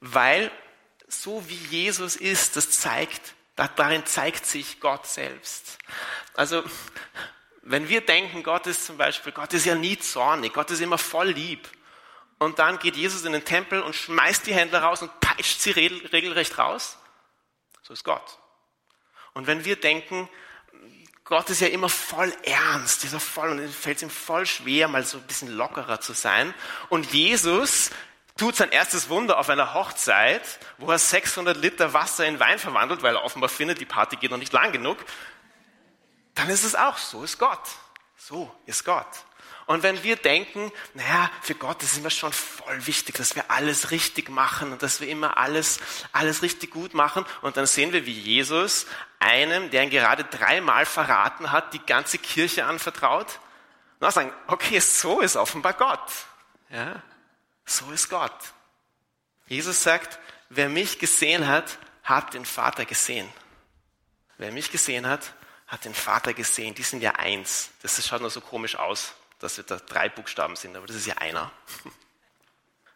Weil 0.00 0.50
so 1.08 1.48
wie 1.48 1.54
Jesus 1.54 2.16
ist, 2.16 2.56
das 2.56 2.70
zeigt, 2.70 3.34
darin 3.56 4.04
zeigt 4.04 4.44
sich 4.44 4.80
Gott 4.80 5.06
selbst. 5.06 5.78
Also 6.34 6.62
wenn 7.62 7.88
wir 7.88 8.02
denken, 8.02 8.42
Gott 8.42 8.66
ist 8.66 8.84
zum 8.84 8.98
Beispiel, 8.98 9.32
Gott 9.32 9.54
ist 9.54 9.64
ja 9.64 9.74
nie 9.74 9.98
zornig, 9.98 10.52
Gott 10.52 10.70
ist 10.70 10.80
immer 10.80 10.98
voll 10.98 11.28
lieb, 11.28 11.66
und 12.38 12.58
dann 12.58 12.78
geht 12.78 12.96
Jesus 12.96 13.24
in 13.24 13.32
den 13.32 13.44
Tempel 13.44 13.80
und 13.82 13.94
schmeißt 13.94 14.46
die 14.46 14.54
Händler 14.54 14.82
raus 14.82 15.02
und 15.02 15.20
peitscht 15.20 15.60
sie 15.60 15.70
regelrecht 15.70 16.58
raus. 16.58 16.98
So 17.82 17.92
ist 17.92 18.04
Gott. 18.04 18.38
Und 19.34 19.46
wenn 19.46 19.64
wir 19.64 19.76
denken, 19.76 20.28
Gott 21.24 21.48
ist 21.48 21.60
ja 21.60 21.68
immer 21.68 21.88
voll 21.88 22.32
ernst, 22.42 23.02
dieser 23.02 23.18
voll, 23.18 23.50
und 23.50 23.58
es 23.58 23.74
fällt 23.74 24.02
ihm 24.02 24.10
voll 24.10 24.44
schwer, 24.44 24.88
mal 24.88 25.04
so 25.04 25.18
ein 25.18 25.26
bisschen 25.26 25.48
lockerer 25.48 26.00
zu 26.00 26.12
sein. 26.12 26.52
Und 26.90 27.12
Jesus 27.12 27.90
tut 28.36 28.56
sein 28.56 28.70
erstes 28.70 29.08
Wunder 29.08 29.38
auf 29.38 29.48
einer 29.48 29.72
Hochzeit, 29.74 30.42
wo 30.78 30.90
er 30.90 30.98
600 30.98 31.56
Liter 31.56 31.94
Wasser 31.94 32.26
in 32.26 32.40
Wein 32.40 32.58
verwandelt, 32.58 33.02
weil 33.02 33.16
er 33.16 33.24
offenbar 33.24 33.48
findet, 33.48 33.80
die 33.80 33.86
Party 33.86 34.16
geht 34.16 34.30
noch 34.30 34.38
nicht 34.38 34.52
lang 34.52 34.72
genug. 34.72 34.98
Dann 36.34 36.50
ist 36.50 36.64
es 36.64 36.74
auch, 36.74 36.98
so 36.98 37.24
ist 37.24 37.38
Gott. 37.38 37.62
So 38.16 38.54
ist 38.66 38.84
Gott. 38.84 39.06
Und 39.66 39.82
wenn 39.82 40.02
wir 40.02 40.16
denken, 40.16 40.70
naja, 40.92 41.30
für 41.40 41.54
Gott 41.54 41.82
ist 41.82 41.96
immer 41.96 42.10
schon 42.10 42.32
voll 42.32 42.86
wichtig, 42.86 43.14
dass 43.16 43.34
wir 43.34 43.50
alles 43.50 43.90
richtig 43.90 44.28
machen 44.28 44.72
und 44.72 44.82
dass 44.82 45.00
wir 45.00 45.08
immer 45.08 45.38
alles, 45.38 45.80
alles 46.12 46.42
richtig 46.42 46.70
gut 46.70 46.92
machen. 46.92 47.24
Und 47.40 47.56
dann 47.56 47.66
sehen 47.66 47.92
wir, 47.92 48.04
wie 48.04 48.18
Jesus 48.18 48.86
einem, 49.20 49.70
der 49.70 49.84
ihn 49.84 49.90
gerade 49.90 50.24
dreimal 50.24 50.84
verraten 50.84 51.50
hat, 51.50 51.72
die 51.72 51.84
ganze 51.84 52.18
Kirche 52.18 52.66
anvertraut. 52.66 53.40
Und 54.00 54.12
sagen, 54.12 54.32
okay, 54.48 54.80
so 54.80 55.20
ist 55.20 55.36
offenbar 55.36 55.72
Gott. 55.72 56.12
Ja, 56.68 57.02
so 57.64 57.90
ist 57.90 58.10
Gott. 58.10 58.36
Jesus 59.46 59.82
sagt, 59.82 60.18
wer 60.50 60.68
mich 60.68 60.98
gesehen 60.98 61.48
hat, 61.48 61.78
hat 62.02 62.34
den 62.34 62.44
Vater 62.44 62.84
gesehen. 62.84 63.30
Wer 64.36 64.52
mich 64.52 64.70
gesehen 64.70 65.08
hat, 65.08 65.32
hat 65.66 65.86
den 65.86 65.94
Vater 65.94 66.34
gesehen. 66.34 66.74
Die 66.74 66.82
sind 66.82 67.02
ja 67.02 67.12
eins. 67.12 67.70
Das 67.80 68.06
schaut 68.06 68.20
nur 68.20 68.28
so 68.28 68.42
komisch 68.42 68.76
aus 68.76 69.14
dass 69.44 69.56
da 69.66 69.76
drei 69.76 70.08
Buchstaben 70.08 70.56
sind, 70.56 70.76
aber 70.76 70.86
das 70.86 70.96
ist 70.96 71.06
ja 71.06 71.18
einer. 71.18 71.52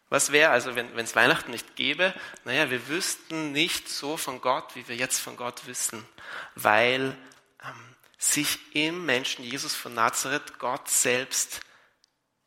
Was 0.09 0.31
wäre 0.31 0.51
also, 0.51 0.75
wenn 0.75 0.97
es 0.97 1.15
Weihnachten 1.15 1.51
nicht 1.51 1.75
gäbe? 1.75 2.15
Naja, 2.43 2.71
wir 2.71 2.87
wüssten 2.87 3.51
nicht 3.51 3.87
so 3.87 4.17
von 4.17 4.41
Gott, 4.41 4.75
wie 4.75 4.87
wir 4.87 4.95
jetzt 4.95 5.19
von 5.19 5.37
Gott 5.37 5.67
wissen, 5.67 6.03
weil 6.55 7.15
ähm, 7.63 7.95
sich 8.17 8.57
im 8.75 9.05
Menschen 9.05 9.45
Jesus 9.45 9.75
von 9.75 9.93
Nazareth 9.93 10.57
Gott 10.57 10.89
selbst 10.89 11.61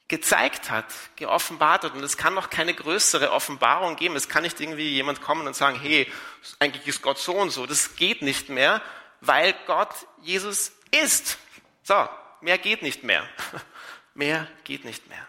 gezeigt 0.09 0.71
hat, 0.71 0.87
geoffenbart 1.17 1.85
hat. 1.85 1.95
Und 1.95 2.03
es 2.03 2.17
kann 2.17 2.35
noch 2.35 2.51
keine 2.51 2.75
größere 2.75 3.31
Offenbarung 3.31 3.97
geben. 3.97 4.17
Es 4.17 4.29
kann 4.29 4.43
nicht 4.43 4.61
irgendwie 4.61 4.91
jemand 4.91 5.23
kommen 5.23 5.47
und 5.47 5.55
sagen, 5.55 5.81
hey, 5.81 6.11
eigentlich 6.59 6.87
ist 6.87 7.01
Gott 7.01 7.19
so 7.19 7.35
und 7.35 7.51
so. 7.51 7.65
Das 7.65 7.97
geht 7.97 8.23
nicht 8.23 8.49
mehr, 8.49 8.83
weil 9.21 9.55
Gott 9.67 9.95
Jesus 10.21 10.73
ist. 10.91 11.39
So, 11.85 12.09
mehr 12.43 12.59
geht 12.59 12.83
nicht 12.83 13.05
mehr. 13.05 13.27
Mehr 14.15 14.47
geht 14.65 14.85
nicht 14.85 15.09
mehr. 15.09 15.27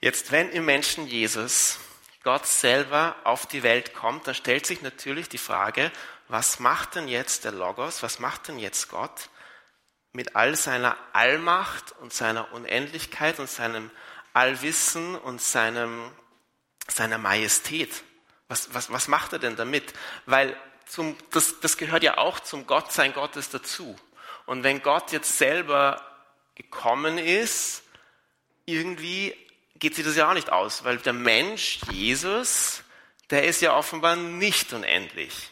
Jetzt, 0.00 0.32
wenn 0.32 0.50
im 0.50 0.64
Menschen 0.64 1.06
Jesus 1.06 1.78
Gott 2.24 2.46
selber 2.46 3.16
auf 3.24 3.46
die 3.46 3.62
Welt 3.62 3.94
kommt, 3.94 4.26
dann 4.26 4.34
stellt 4.34 4.66
sich 4.66 4.82
natürlich 4.82 5.28
die 5.28 5.38
Frage, 5.38 5.92
was 6.28 6.58
macht 6.58 6.94
denn 6.94 7.08
jetzt 7.08 7.44
der 7.44 7.52
Logos, 7.52 8.02
was 8.02 8.18
macht 8.18 8.48
denn 8.48 8.58
jetzt 8.58 8.88
Gott 8.88 9.28
mit 10.12 10.34
all 10.36 10.56
seiner 10.56 10.96
Allmacht 11.12 11.92
und 12.00 12.12
seiner 12.12 12.52
Unendlichkeit 12.52 13.38
und 13.38 13.48
seinem 13.48 13.90
Allwissen 14.32 15.16
und 15.16 15.40
seinem, 15.40 16.10
seiner 16.88 17.18
Majestät? 17.18 18.02
Was, 18.48 18.74
was, 18.74 18.90
was 18.90 19.08
macht 19.08 19.32
er 19.32 19.38
denn 19.38 19.56
damit? 19.56 19.92
Weil 20.26 20.56
zum, 20.86 21.16
das, 21.30 21.60
das 21.60 21.76
gehört 21.76 22.02
ja 22.02 22.18
auch 22.18 22.40
zum 22.40 22.66
Gottsein 22.66 23.12
Gottes 23.12 23.50
dazu. 23.50 23.96
Und 24.46 24.64
wenn 24.64 24.82
Gott 24.82 25.12
jetzt 25.12 25.38
selber 25.38 26.11
gekommen 26.62 27.18
ist, 27.18 27.82
irgendwie 28.64 29.36
geht 29.78 29.94
sich 29.94 30.04
das 30.04 30.16
ja 30.16 30.28
auch 30.30 30.34
nicht 30.34 30.50
aus, 30.50 30.84
weil 30.84 30.98
der 30.98 31.12
Mensch, 31.12 31.80
Jesus, 31.90 32.82
der 33.30 33.44
ist 33.44 33.60
ja 33.62 33.74
offenbar 33.74 34.16
nicht 34.16 34.72
unendlich, 34.72 35.50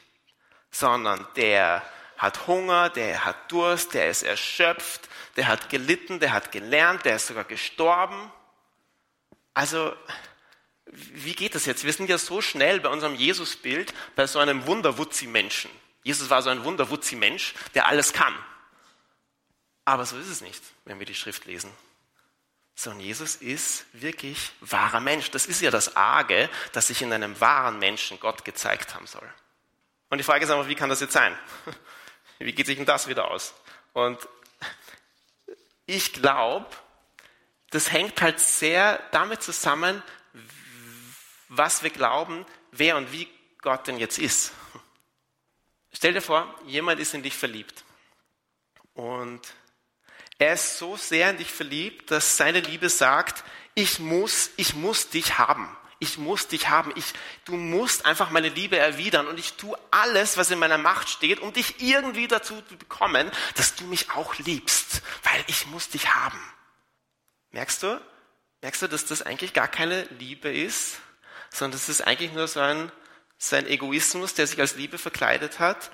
sondern 0.70 1.26
der 1.36 1.82
hat 2.16 2.46
Hunger, 2.46 2.90
der 2.90 3.24
hat 3.24 3.50
Durst, 3.50 3.94
der 3.94 4.10
ist 4.10 4.22
erschöpft, 4.22 5.08
der 5.36 5.48
hat 5.48 5.68
gelitten, 5.70 6.20
der 6.20 6.32
hat 6.32 6.52
gelernt, 6.52 7.04
der 7.04 7.16
ist 7.16 7.26
sogar 7.26 7.44
gestorben. 7.44 8.30
Also, 9.54 9.94
wie 10.86 11.34
geht 11.34 11.54
das 11.54 11.66
jetzt? 11.66 11.84
Wir 11.84 11.92
sind 11.92 12.10
ja 12.10 12.18
so 12.18 12.40
schnell 12.40 12.80
bei 12.80 12.88
unserem 12.88 13.14
Jesusbild 13.14 13.94
bei 14.16 14.26
so 14.26 14.38
einem 14.38 14.66
Wunderwutzi-Menschen. 14.66 15.70
Jesus 16.02 16.30
war 16.30 16.42
so 16.42 16.50
ein 16.50 16.64
Wunderwutzi-Mensch, 16.64 17.54
der 17.74 17.86
alles 17.86 18.12
kann. 18.12 18.34
Aber 19.84 20.06
so 20.06 20.16
ist 20.18 20.28
es 20.28 20.40
nicht, 20.40 20.62
wenn 20.84 20.98
wir 20.98 21.06
die 21.06 21.14
Schrift 21.14 21.46
lesen. 21.46 21.70
Sondern 22.74 23.00
Jesus 23.00 23.36
ist 23.36 23.84
wirklich 23.92 24.52
wahrer 24.60 25.00
Mensch. 25.00 25.30
Das 25.30 25.46
ist 25.46 25.60
ja 25.60 25.70
das 25.70 25.96
Arge, 25.96 26.48
dass 26.72 26.86
sich 26.86 27.02
in 27.02 27.12
einem 27.12 27.40
wahren 27.40 27.78
Menschen 27.78 28.18
Gott 28.20 28.44
gezeigt 28.44 28.94
haben 28.94 29.06
soll. 29.06 29.28
Und 30.08 30.18
die 30.18 30.24
Frage 30.24 30.44
ist 30.44 30.50
einfach, 30.50 30.68
wie 30.68 30.74
kann 30.74 30.88
das 30.88 31.00
jetzt 31.00 31.12
sein? 31.12 31.36
Wie 32.42 32.52
geht 32.52 32.64
sich 32.64 32.76
denn 32.76 32.86
das 32.86 33.06
wieder 33.06 33.30
aus? 33.30 33.52
Und 33.92 34.26
ich 35.84 36.14
glaube, 36.14 36.66
das 37.68 37.92
hängt 37.92 38.22
halt 38.22 38.40
sehr 38.40 38.98
damit 39.12 39.42
zusammen, 39.42 40.02
was 41.48 41.82
wir 41.82 41.90
glauben, 41.90 42.46
wer 42.72 42.96
und 42.96 43.12
wie 43.12 43.28
Gott 43.60 43.86
denn 43.86 43.98
jetzt 43.98 44.18
ist. 44.18 44.52
Stell 45.92 46.14
dir 46.14 46.22
vor, 46.22 46.54
jemand 46.66 46.98
ist 46.98 47.12
in 47.12 47.22
dich 47.22 47.36
verliebt. 47.36 47.84
Und 48.94 49.40
er 50.40 50.54
ist 50.54 50.78
so 50.78 50.96
sehr 50.96 51.30
in 51.30 51.36
dich 51.36 51.52
verliebt, 51.52 52.10
dass 52.10 52.38
seine 52.38 52.60
Liebe 52.60 52.88
sagt, 52.88 53.44
ich 53.74 53.98
muss, 53.98 54.50
ich 54.56 54.74
muss 54.74 55.10
dich 55.10 55.38
haben. 55.38 55.68
Ich 55.98 56.16
muss 56.16 56.48
dich 56.48 56.70
haben. 56.70 56.92
Ich, 56.96 57.12
du 57.44 57.56
musst 57.56 58.06
einfach 58.06 58.30
meine 58.30 58.48
Liebe 58.48 58.78
erwidern 58.78 59.26
und 59.26 59.38
ich 59.38 59.52
tue 59.52 59.78
alles, 59.90 60.38
was 60.38 60.50
in 60.50 60.58
meiner 60.58 60.78
Macht 60.78 61.10
steht, 61.10 61.40
um 61.40 61.52
dich 61.52 61.82
irgendwie 61.82 62.26
dazu 62.26 62.62
zu 62.62 62.76
bekommen, 62.78 63.30
dass 63.54 63.74
du 63.74 63.84
mich 63.84 64.10
auch 64.12 64.34
liebst, 64.38 65.02
weil 65.24 65.44
ich 65.46 65.66
muss 65.66 65.90
dich 65.90 66.14
haben. 66.14 66.40
Merkst 67.50 67.82
du? 67.82 68.00
Merkst 68.62 68.80
du, 68.80 68.88
dass 68.88 69.04
das 69.04 69.20
eigentlich 69.20 69.52
gar 69.52 69.68
keine 69.68 70.04
Liebe 70.18 70.50
ist, 70.50 71.00
sondern 71.50 71.78
das 71.78 71.90
ist 71.90 72.00
eigentlich 72.00 72.32
nur 72.32 72.48
so 72.48 72.60
ein, 72.60 72.90
so 73.36 73.56
ein 73.56 73.66
Egoismus, 73.66 74.32
der 74.32 74.46
sich 74.46 74.58
als 74.58 74.76
Liebe 74.76 74.96
verkleidet 74.96 75.58
hat? 75.58 75.90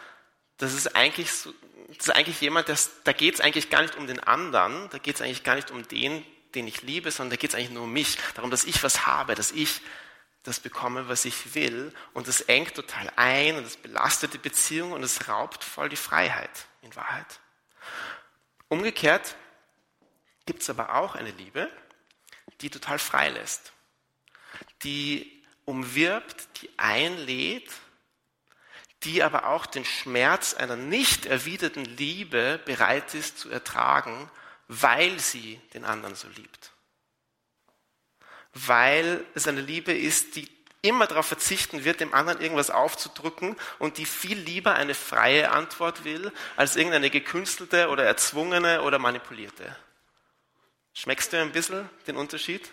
Das 0.58 0.72
ist 0.72 0.94
eigentlich 0.94 1.32
so, 1.32 1.52
ist 1.88 2.10
eigentlich 2.10 2.40
jemand, 2.40 2.68
das, 2.68 3.02
da 3.04 3.12
geht 3.12 3.34
es 3.34 3.40
eigentlich 3.40 3.70
gar 3.70 3.82
nicht 3.82 3.96
um 3.96 4.06
den 4.06 4.20
anderen, 4.20 4.88
da 4.90 4.98
geht 4.98 5.16
es 5.16 5.22
eigentlich 5.22 5.44
gar 5.44 5.54
nicht 5.54 5.70
um 5.70 5.86
den, 5.88 6.24
den 6.54 6.66
ich 6.66 6.82
liebe, 6.82 7.10
sondern 7.10 7.30
da 7.30 7.36
geht 7.36 7.50
es 7.50 7.56
eigentlich 7.56 7.70
nur 7.70 7.84
um 7.84 7.92
mich, 7.92 8.18
darum, 8.34 8.50
dass 8.50 8.64
ich 8.64 8.82
was 8.82 9.06
habe, 9.06 9.34
dass 9.34 9.52
ich 9.52 9.80
das 10.42 10.60
bekomme, 10.60 11.08
was 11.08 11.24
ich 11.24 11.54
will. 11.54 11.92
Und 12.12 12.28
das 12.28 12.40
engt 12.40 12.74
total 12.74 13.12
ein 13.16 13.56
und 13.56 13.64
das 13.64 13.76
belastet 13.76 14.32
die 14.34 14.38
Beziehung 14.38 14.92
und 14.92 15.02
es 15.02 15.28
raubt 15.28 15.64
voll 15.64 15.88
die 15.88 15.96
Freiheit 15.96 16.66
in 16.82 16.94
Wahrheit. 16.94 17.40
Umgekehrt 18.68 19.36
gibt 20.44 20.62
es 20.62 20.70
aber 20.70 20.94
auch 20.94 21.14
eine 21.14 21.30
Liebe, 21.32 21.70
die 22.60 22.70
total 22.70 22.98
frei 22.98 23.30
lässt, 23.30 23.72
die 24.82 25.44
umwirbt, 25.64 26.48
die 26.60 26.70
einlädt 26.76 27.70
die 29.06 29.22
aber 29.22 29.46
auch 29.46 29.66
den 29.66 29.84
Schmerz 29.84 30.54
einer 30.54 30.76
nicht 30.76 31.26
erwiderten 31.26 31.84
Liebe 31.84 32.60
bereit 32.64 33.14
ist 33.14 33.38
zu 33.38 33.48
ertragen, 33.48 34.30
weil 34.68 35.18
sie 35.20 35.60
den 35.74 35.84
anderen 35.84 36.16
so 36.16 36.28
liebt. 36.28 36.72
Weil 38.52 39.24
es 39.34 39.46
eine 39.46 39.60
Liebe 39.60 39.92
ist, 39.92 40.34
die 40.34 40.50
immer 40.82 41.06
darauf 41.06 41.26
verzichten 41.26 41.84
wird, 41.84 42.00
dem 42.00 42.14
anderen 42.14 42.40
irgendwas 42.40 42.70
aufzudrücken 42.70 43.56
und 43.78 43.98
die 43.98 44.06
viel 44.06 44.38
lieber 44.38 44.74
eine 44.74 44.94
freie 44.94 45.50
Antwort 45.50 46.04
will, 46.04 46.32
als 46.56 46.76
irgendeine 46.76 47.10
gekünstelte 47.10 47.88
oder 47.88 48.04
erzwungene 48.04 48.82
oder 48.82 48.98
manipulierte. 48.98 49.76
Schmeckst 50.94 51.32
du 51.32 51.40
ein 51.40 51.52
bisschen 51.52 51.88
den 52.06 52.16
Unterschied? 52.16 52.70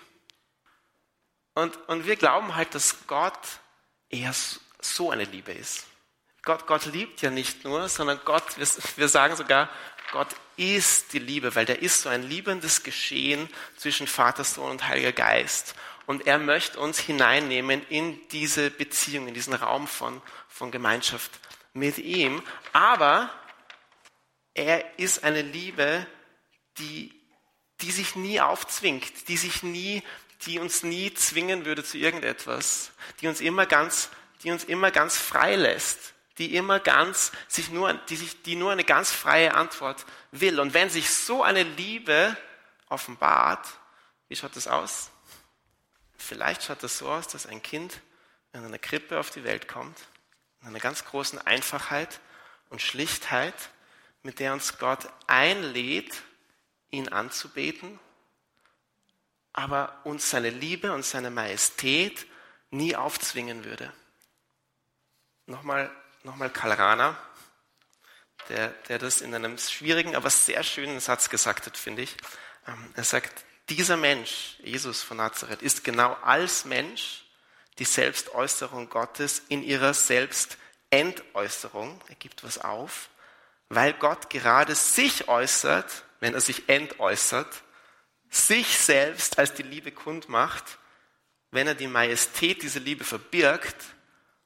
Und, 1.53 1.77
und 1.87 2.07
wir 2.07 2.15
glauben 2.15 2.55
halt, 2.55 2.73
dass 2.73 3.05
Gott 3.05 3.59
eher 4.09 4.33
so 4.79 5.11
eine 5.11 5.25
Liebe 5.25 5.51
ist. 5.51 5.85
Gott, 6.43 6.67
Gott 6.67 6.85
liebt 6.85 7.21
ja 7.21 7.29
nicht 7.29 7.63
nur, 7.63 7.87
sondern 7.87 8.19
Gott, 8.25 8.57
wir, 8.57 8.67
wir 8.97 9.07
sagen 9.07 9.35
sogar, 9.35 9.69
Gott 10.11 10.27
ist 10.57 11.13
die 11.13 11.19
Liebe, 11.19 11.55
weil 11.55 11.65
der 11.65 11.81
ist 11.81 12.01
so 12.01 12.09
ein 12.09 12.21
liebendes 12.21 12.83
Geschehen 12.83 13.49
zwischen 13.77 14.07
Vater, 14.07 14.43
Sohn 14.43 14.71
und 14.71 14.87
Heiliger 14.87 15.13
Geist. 15.13 15.73
Und 16.05 16.27
er 16.27 16.37
möchte 16.37 16.79
uns 16.79 16.99
hineinnehmen 16.99 17.85
in 17.87 18.19
diese 18.29 18.69
Beziehung, 18.69 19.27
in 19.27 19.33
diesen 19.33 19.53
Raum 19.53 19.87
von, 19.87 20.21
von 20.49 20.69
Gemeinschaft 20.69 21.31
mit 21.71 21.97
ihm. 21.97 22.43
Aber 22.73 23.29
er 24.53 24.99
ist 24.99 25.23
eine 25.23 25.41
Liebe, 25.41 26.05
die, 26.77 27.13
die 27.81 27.91
sich 27.91 28.15
nie 28.15 28.41
aufzwingt, 28.41 29.29
die 29.29 29.37
sich 29.37 29.63
nie, 29.63 30.03
die 30.45 30.59
uns 30.59 30.83
nie 30.83 31.13
zwingen 31.13 31.65
würde 31.65 31.85
zu 31.85 31.97
irgendetwas, 31.97 32.91
die 33.21 33.27
uns 33.27 33.39
immer 33.39 33.65
ganz, 33.65 34.09
die 34.43 34.51
uns 34.51 34.65
immer 34.65 34.91
ganz 34.91 35.17
frei 35.17 35.55
lässt, 35.55 36.13
die 36.37 36.55
immer 36.55 36.79
ganz, 36.79 37.31
sich 37.47 37.69
nur, 37.69 37.93
die 37.93 38.15
sich, 38.15 38.41
die 38.41 38.55
nur 38.55 38.71
eine 38.71 38.83
ganz 38.83 39.11
freie 39.11 39.53
Antwort 39.53 40.05
will. 40.31 40.59
Und 40.59 40.73
wenn 40.73 40.89
sich 40.89 41.09
so 41.09 41.43
eine 41.43 41.63
Liebe 41.63 42.35
offenbart, 42.89 43.67
wie 44.27 44.35
schaut 44.35 44.55
das 44.55 44.67
aus? 44.67 45.11
Vielleicht 46.17 46.63
schaut 46.63 46.81
das 46.81 46.97
so 46.97 47.09
aus, 47.09 47.27
dass 47.27 47.45
ein 47.45 47.61
Kind 47.61 48.01
in 48.53 48.63
einer 48.63 48.79
Krippe 48.79 49.19
auf 49.19 49.29
die 49.29 49.43
Welt 49.43 49.67
kommt, 49.67 49.97
in 50.61 50.67
einer 50.67 50.79
ganz 50.79 51.05
großen 51.05 51.39
Einfachheit 51.39 52.19
und 52.69 52.81
Schlichtheit, 52.81 53.53
mit 54.21 54.39
der 54.39 54.53
uns 54.53 54.77
Gott 54.77 55.09
einlädt, 55.27 56.23
ihn 56.89 57.09
anzubeten, 57.09 57.99
aber 59.51 59.99
uns 60.03 60.29
seine 60.29 60.49
Liebe 60.49 60.93
und 60.93 61.03
seine 61.05 61.29
Majestät 61.29 62.25
nie 62.71 62.95
aufzwingen 62.95 63.65
würde. 63.65 63.91
Nochmal, 65.45 65.91
nochmal 66.23 66.49
Karl 66.49 66.73
Rahner, 66.73 67.17
der, 68.49 68.69
der 68.87 68.99
das 68.99 69.21
in 69.21 69.35
einem 69.35 69.57
schwierigen, 69.57 70.15
aber 70.15 70.29
sehr 70.29 70.63
schönen 70.63 70.99
Satz 70.99 71.29
gesagt 71.29 71.65
hat, 71.65 71.77
finde 71.77 72.01
ich. 72.01 72.17
Ähm, 72.67 72.91
er 72.95 73.03
sagt, 73.03 73.45
dieser 73.69 73.97
Mensch, 73.97 74.57
Jesus 74.59 75.01
von 75.01 75.17
Nazareth, 75.17 75.61
ist 75.61 75.83
genau 75.83 76.13
als 76.21 76.65
Mensch 76.65 77.25
die 77.79 77.85
Selbstäußerung 77.85 78.89
Gottes 78.89 79.41
in 79.47 79.63
ihrer 79.63 79.93
Selbstentäußerung. 79.93 82.01
Er 82.07 82.15
gibt 82.15 82.43
was 82.43 82.57
auf, 82.57 83.09
weil 83.69 83.93
Gott 83.93 84.29
gerade 84.29 84.75
sich 84.75 85.27
äußert, 85.27 86.03
wenn 86.19 86.33
er 86.33 86.41
sich 86.41 86.69
entäußert, 86.69 87.63
sich 88.29 88.77
selbst 88.77 89.39
als 89.39 89.53
die 89.53 89.63
Liebe 89.63 89.91
kundmacht, 89.91 90.77
wenn 91.51 91.67
er 91.67 91.75
die 91.75 91.87
Majestät 91.87 92.63
dieser 92.63 92.79
Liebe 92.79 93.03
verbirgt 93.03 93.75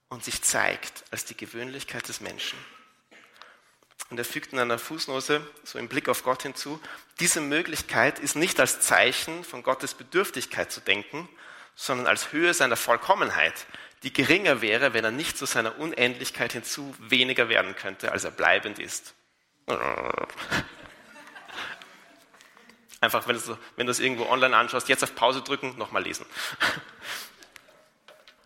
und 0.09 0.23
sich 0.23 0.41
zeigt 0.41 1.03
als 1.11 1.25
die 1.25 1.37
Gewöhnlichkeit 1.37 2.07
des 2.07 2.21
Menschen. 2.21 2.57
Und 4.09 4.17
er 4.17 4.25
fügt 4.25 4.53
in 4.53 4.59
einer 4.59 4.79
Fußnote, 4.79 5.45
so 5.63 5.79
im 5.79 5.89
Blick 5.89 6.07
auf 6.07 6.23
Gott 6.23 6.43
hinzu, 6.43 6.79
diese 7.19 7.41
Möglichkeit 7.41 8.19
ist 8.19 8.35
nicht 8.35 8.59
als 8.59 8.79
Zeichen 8.79 9.43
von 9.43 9.63
Gottes 9.63 9.95
Bedürftigkeit 9.95 10.71
zu 10.71 10.79
denken, 10.79 11.27
sondern 11.75 12.07
als 12.07 12.31
Höhe 12.31 12.53
seiner 12.53 12.77
Vollkommenheit, 12.77 13.67
die 14.03 14.13
geringer 14.13 14.61
wäre, 14.61 14.93
wenn 14.93 15.03
er 15.03 15.11
nicht 15.11 15.37
zu 15.37 15.45
seiner 15.45 15.77
Unendlichkeit 15.77 16.53
hinzu 16.53 16.95
weniger 16.99 17.49
werden 17.49 17.75
könnte, 17.75 18.11
als 18.11 18.23
er 18.23 18.31
bleibend 18.31 18.79
ist. 18.79 19.13
Einfach, 23.01 23.27
wenn 23.27 23.35
du, 23.35 23.57
wenn 23.75 23.85
du 23.87 23.91
es 23.91 23.99
irgendwo 23.99 24.25
online 24.27 24.55
anschaust, 24.55 24.87
jetzt 24.87 25.03
auf 25.03 25.13
Pause 25.15 25.41
drücken, 25.41 25.77
nochmal 25.77 26.03
lesen. 26.03 26.25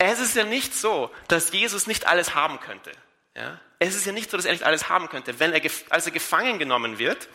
Es 0.03 0.19
ist 0.19 0.35
ja 0.35 0.43
nicht 0.43 0.73
so, 0.73 1.11
dass 1.27 1.51
Jesus 1.51 1.85
nicht 1.85 2.07
alles 2.07 2.33
haben 2.33 2.59
könnte. 2.59 2.91
Ja? 3.35 3.59
Es 3.77 3.95
ist 3.95 4.07
ja 4.07 4.11
nicht 4.11 4.31
so, 4.31 4.37
dass 4.37 4.47
er 4.47 4.51
nicht 4.51 4.63
alles 4.63 4.89
haben 4.89 5.09
könnte. 5.09 5.39
Wenn 5.39 5.53
er, 5.53 5.61
als 5.91 6.07
er 6.07 6.11
gefangen 6.11 6.57
genommen 6.57 6.97
wird, 6.97 7.29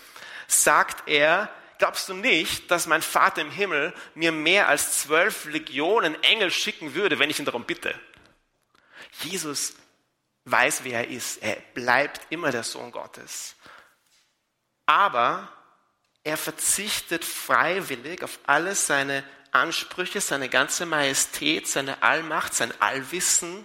sagt 0.48 1.08
er, 1.08 1.48
glaubst 1.78 2.08
du 2.08 2.14
nicht, 2.14 2.68
dass 2.72 2.88
mein 2.88 3.02
Vater 3.02 3.40
im 3.40 3.52
Himmel 3.52 3.94
mir 4.16 4.32
mehr 4.32 4.66
als 4.66 5.00
zwölf 5.02 5.44
Legionen 5.44 6.20
Engel 6.24 6.50
schicken 6.50 6.94
würde, 6.96 7.20
wenn 7.20 7.30
ich 7.30 7.38
ihn 7.38 7.44
darum 7.44 7.62
bitte? 7.62 7.94
Jesus 9.20 9.74
weiß, 10.44 10.82
wer 10.82 11.04
er 11.04 11.08
ist. 11.08 11.40
Er 11.44 11.58
bleibt 11.72 12.20
immer 12.30 12.50
der 12.50 12.64
Sohn 12.64 12.90
Gottes. 12.90 13.54
Aber 14.86 15.48
er 16.24 16.36
verzichtet 16.36 17.24
freiwillig 17.24 18.24
auf 18.24 18.40
alle 18.44 18.74
seine 18.74 19.22
Ansprüche, 19.56 20.20
seine 20.20 20.48
ganze 20.48 20.86
Majestät, 20.86 21.66
seine 21.66 22.02
Allmacht, 22.02 22.54
sein 22.54 22.72
Allwissen, 22.80 23.64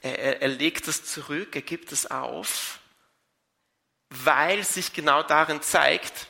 er, 0.00 0.42
er, 0.42 0.48
legt 0.48 0.86
es 0.86 1.04
zurück, 1.04 1.54
er 1.56 1.62
gibt 1.62 1.90
es 1.92 2.10
auf, 2.10 2.78
weil 4.10 4.64
sich 4.64 4.92
genau 4.92 5.22
darin 5.22 5.60
zeigt, 5.60 6.28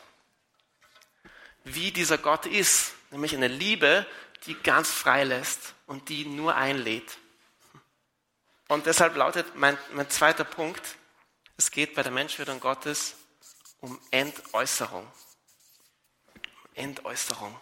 wie 1.64 1.92
dieser 1.92 2.18
Gott 2.18 2.46
ist, 2.46 2.94
nämlich 3.10 3.34
eine 3.34 3.48
Liebe, 3.48 4.06
die 4.46 4.54
ganz 4.54 4.90
frei 4.90 5.24
lässt 5.24 5.74
und 5.86 6.08
die 6.08 6.24
nur 6.24 6.54
einlädt. 6.54 7.18
Und 8.68 8.86
deshalb 8.86 9.16
lautet 9.16 9.54
mein, 9.54 9.76
mein 9.92 10.08
zweiter 10.08 10.44
Punkt, 10.44 10.96
es 11.56 11.70
geht 11.70 11.94
bei 11.94 12.02
der 12.02 12.12
Menschwerdung 12.12 12.60
Gottes 12.60 13.16
um 13.80 13.98
Entäußerung. 14.10 15.06
Entäußerung. 16.74 17.58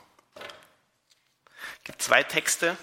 Gibt 1.87 2.03
zwei 2.03 2.25
Texte, 2.25 2.77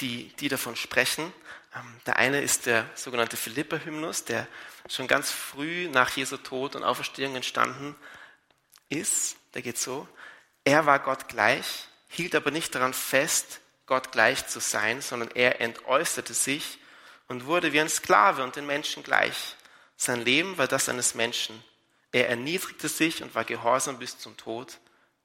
die, 0.00 0.30
die 0.40 0.48
davon 0.48 0.74
sprechen. 0.74 1.32
Ähm, 1.76 2.00
der 2.06 2.16
eine 2.16 2.40
ist 2.40 2.66
der 2.66 2.90
sogenannte 2.96 3.36
Philippa-Hymnus, 3.36 4.24
der 4.24 4.48
schon 4.88 5.06
ganz 5.06 5.30
früh 5.30 5.88
nach 5.88 6.10
Jesu 6.10 6.38
Tod 6.38 6.74
und 6.74 6.82
Auferstehung 6.82 7.36
entstanden 7.36 7.94
ist. 8.88 9.36
Der 9.54 9.62
geht 9.62 9.78
so. 9.78 10.08
Er 10.64 10.86
war 10.86 10.98
Gott 10.98 11.28
gleich, 11.28 11.86
hielt 12.08 12.34
aber 12.34 12.50
nicht 12.50 12.74
daran 12.74 12.94
fest, 12.94 13.60
Gott 13.86 14.10
gleich 14.10 14.48
zu 14.48 14.58
sein, 14.58 15.00
sondern 15.00 15.30
er 15.30 15.60
entäußerte 15.60 16.34
sich 16.34 16.80
und 17.28 17.46
wurde 17.46 17.72
wie 17.72 17.80
ein 17.80 17.88
Sklave 17.88 18.42
und 18.42 18.56
den 18.56 18.66
Menschen 18.66 19.04
gleich. 19.04 19.54
Sein 19.96 20.20
Leben 20.20 20.58
war 20.58 20.66
das 20.66 20.88
eines 20.88 21.14
Menschen. 21.14 21.62
Er 22.10 22.28
erniedrigte 22.28 22.88
sich 22.88 23.22
und 23.22 23.36
war 23.36 23.44
gehorsam 23.44 24.00
bis 24.00 24.18
zum 24.18 24.36
Tod, 24.36 24.80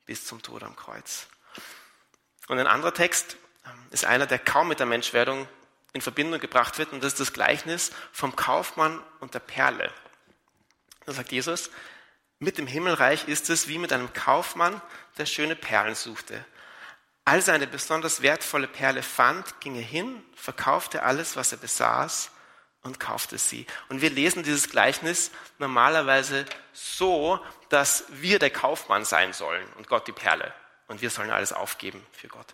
bis 0.06 0.24
zum 0.28 0.44
Tod 0.44 0.62
am 0.62 0.76
Kreuz. 0.76 1.30
Und 2.48 2.60
ein 2.60 2.68
anderer 2.68 2.94
Text 2.94 3.38
ähm, 3.66 3.72
ist 3.92 4.06
einer, 4.06 4.26
der 4.26 4.40
kaum 4.40 4.70
mit 4.70 4.80
der 4.80 4.86
Menschwerdung 4.86 5.48
in 5.94 6.02
Verbindung 6.02 6.40
gebracht 6.40 6.78
wird, 6.78 6.94
und 6.94 7.04
das 7.04 7.14
ist 7.14 7.20
das 7.20 7.34
Gleichnis 7.34 7.92
vom 8.12 8.36
Kaufmann 8.36 9.02
und 9.20 9.34
der 9.34 9.40
Perle. 9.40 9.92
Da 11.06 11.14
sagt 11.14 11.32
Jesus, 11.32 11.70
mit 12.40 12.58
dem 12.58 12.68
Himmelreich 12.68 13.28
ist 13.28 13.50
es 13.50 13.68
wie 13.68 13.78
mit 13.78 13.92
einem 13.92 14.14
Kaufmann, 14.14 14.82
der 15.18 15.26
schöne 15.26 15.56
Perlen 15.56 15.96
suchte. 15.96 16.46
Als 17.26 17.48
er 17.48 17.56
eine 17.56 17.68
besonders 17.68 18.22
wertvolle 18.22 18.68
Perle 18.68 19.04
fand, 19.04 19.60
ging 19.60 19.76
er 19.76 19.82
hin, 19.82 20.24
verkaufte 20.36 21.04
alles, 21.04 21.36
was 21.36 21.52
er 21.52 21.58
besaß 21.58 22.32
und 22.84 23.00
kaufte 23.00 23.38
sie. 23.38 23.66
Und 23.90 24.02
wir 24.02 24.10
lesen 24.10 24.44
dieses 24.44 24.70
Gleichnis 24.70 25.32
normalerweise 25.58 26.46
so, 26.74 27.44
dass 27.70 28.06
wir 28.10 28.40
der 28.40 28.52
Kaufmann 28.52 29.04
sein 29.04 29.34
sollen 29.34 29.68
und 29.78 29.88
Gott 29.88 30.08
die 30.08 30.14
Perle. 30.14 30.54
Und 30.88 31.02
wir 31.02 31.10
sollen 31.10 31.32
alles 31.32 31.54
aufgeben 31.54 32.06
für 32.12 32.28
Gott. 32.28 32.54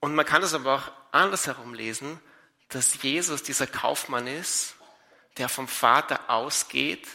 Und 0.00 0.14
man 0.14 0.24
kann 0.24 0.42
es 0.42 0.54
aber 0.54 0.74
auch 0.76 0.92
andersherum 1.12 1.74
lesen, 1.74 2.20
dass 2.68 3.02
Jesus 3.02 3.42
dieser 3.42 3.66
Kaufmann 3.66 4.26
ist, 4.26 4.74
der 5.36 5.48
vom 5.48 5.68
Vater 5.68 6.30
ausgeht, 6.30 7.06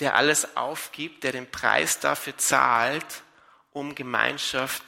der 0.00 0.16
alles 0.16 0.56
aufgibt, 0.56 1.22
der 1.24 1.32
den 1.32 1.50
Preis 1.50 2.00
dafür 2.00 2.36
zahlt, 2.36 3.22
um 3.70 3.94
Gemeinschaft 3.94 4.82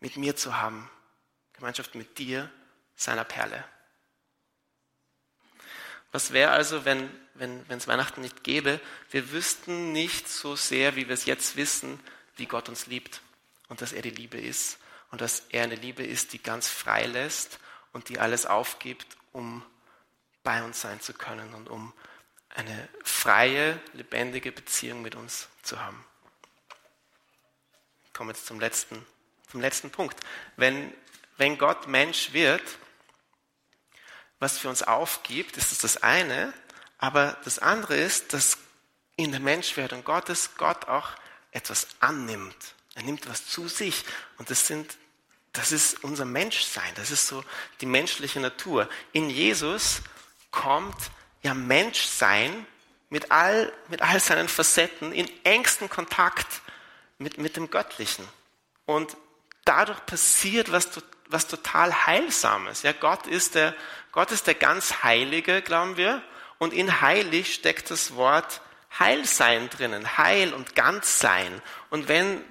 mit 0.00 0.16
mir 0.16 0.34
zu 0.34 0.56
haben. 0.56 0.90
Gemeinschaft 1.52 1.94
mit 1.94 2.18
dir, 2.18 2.50
seiner 2.96 3.24
Perle. 3.24 3.62
Was 6.12 6.32
wäre 6.32 6.50
also, 6.50 6.84
wenn 6.84 7.10
wenn 7.34 7.64
es 7.68 7.86
Weihnachten 7.86 8.22
nicht 8.22 8.44
gäbe? 8.44 8.80
Wir 9.10 9.30
wüssten 9.30 9.92
nicht 9.92 10.26
so 10.28 10.56
sehr, 10.56 10.96
wie 10.96 11.06
wir 11.08 11.14
es 11.14 11.26
jetzt 11.26 11.56
wissen, 11.56 12.00
wie 12.36 12.46
Gott 12.46 12.70
uns 12.70 12.86
liebt 12.86 13.20
und 13.68 13.80
dass 13.80 13.92
er 13.92 14.02
die 14.02 14.10
Liebe 14.10 14.38
ist 14.38 14.78
und 15.10 15.20
dass 15.20 15.40
er 15.50 15.64
eine 15.64 15.74
Liebe 15.74 16.04
ist, 16.04 16.32
die 16.32 16.42
ganz 16.42 16.68
frei 16.68 17.06
lässt 17.06 17.58
und 17.92 18.08
die 18.08 18.18
alles 18.18 18.46
aufgibt, 18.46 19.16
um 19.32 19.64
bei 20.42 20.62
uns 20.62 20.80
sein 20.80 21.00
zu 21.00 21.12
können 21.12 21.54
und 21.54 21.68
um 21.68 21.92
eine 22.50 22.88
freie, 23.02 23.80
lebendige 23.92 24.52
Beziehung 24.52 25.02
mit 25.02 25.14
uns 25.14 25.48
zu 25.62 25.80
haben. 25.80 26.04
Ich 28.06 28.12
komme 28.12 28.32
jetzt 28.32 28.46
zum 28.46 28.60
letzten, 28.60 29.04
zum 29.50 29.60
letzten 29.60 29.90
Punkt. 29.90 30.18
Wenn, 30.56 30.92
wenn 31.36 31.58
Gott 31.58 31.86
Mensch 31.86 32.32
wird, 32.32 32.62
was 34.38 34.58
für 34.58 34.68
uns 34.68 34.82
aufgibt, 34.82 35.56
ist 35.56 35.72
das 35.72 35.78
das 35.78 36.02
eine. 36.02 36.52
Aber 36.98 37.36
das 37.44 37.58
andere 37.58 37.96
ist, 37.96 38.32
dass 38.32 38.58
in 39.16 39.32
der 39.32 39.40
Menschwerdung 39.40 40.04
Gottes 40.04 40.56
Gott 40.56 40.88
auch 40.88 41.10
etwas 41.50 41.88
annimmt. 42.00 42.75
Er 42.96 43.02
nimmt 43.02 43.28
was 43.28 43.46
zu 43.46 43.68
sich. 43.68 44.04
Und 44.38 44.50
das 44.50 44.66
sind, 44.66 44.96
das 45.52 45.70
ist 45.70 46.02
unser 46.02 46.24
Menschsein. 46.24 46.92
Das 46.96 47.10
ist 47.10 47.28
so 47.28 47.44
die 47.80 47.86
menschliche 47.86 48.40
Natur. 48.40 48.88
In 49.12 49.30
Jesus 49.30 50.00
kommt 50.50 50.96
ja 51.42 51.52
Menschsein 51.52 52.66
mit 53.10 53.30
all, 53.30 53.72
mit 53.88 54.00
all 54.00 54.18
seinen 54.18 54.48
Facetten 54.48 55.12
in 55.12 55.30
engsten 55.44 55.90
Kontakt 55.90 56.62
mit, 57.18 57.36
mit 57.36 57.56
dem 57.56 57.70
Göttlichen. 57.70 58.26
Und 58.86 59.16
dadurch 59.66 60.04
passiert 60.06 60.72
was, 60.72 60.88
was 61.28 61.46
total 61.46 62.06
Heilsames. 62.06 62.82
Ja, 62.82 62.92
Gott 62.92 63.26
ist 63.26 63.56
der, 63.56 63.74
Gott 64.12 64.30
ist 64.30 64.46
der 64.46 64.54
ganz 64.54 65.02
Heilige, 65.02 65.60
glauben 65.60 65.98
wir. 65.98 66.22
Und 66.56 66.72
in 66.72 67.02
heilig 67.02 67.52
steckt 67.52 67.90
das 67.90 68.14
Wort 68.14 68.62
Heilsein 68.98 69.68
drinnen. 69.68 70.16
Heil 70.16 70.54
und 70.54 70.74
Ganzsein. 70.74 71.60
Und 71.90 72.08
wenn 72.08 72.42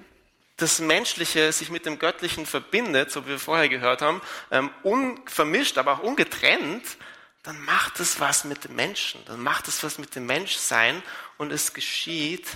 das 0.56 0.78
Menschliche 0.78 1.52
sich 1.52 1.70
mit 1.70 1.84
dem 1.84 1.98
Göttlichen 1.98 2.46
verbindet, 2.46 3.10
so 3.10 3.24
wie 3.26 3.30
wir 3.30 3.38
vorher 3.38 3.68
gehört 3.68 4.00
haben, 4.02 4.22
ähm, 4.50 4.70
unvermischt, 4.82 5.76
aber 5.78 5.94
auch 5.94 6.02
ungetrennt, 6.02 6.96
dann 7.42 7.60
macht 7.60 8.00
es 8.00 8.18
was 8.20 8.44
mit 8.44 8.64
dem 8.64 8.74
Menschen, 8.74 9.24
dann 9.26 9.40
macht 9.40 9.68
es 9.68 9.82
was 9.82 9.98
mit 9.98 10.14
dem 10.14 10.26
Menschsein 10.26 11.02
und 11.36 11.52
es 11.52 11.74
geschieht 11.74 12.48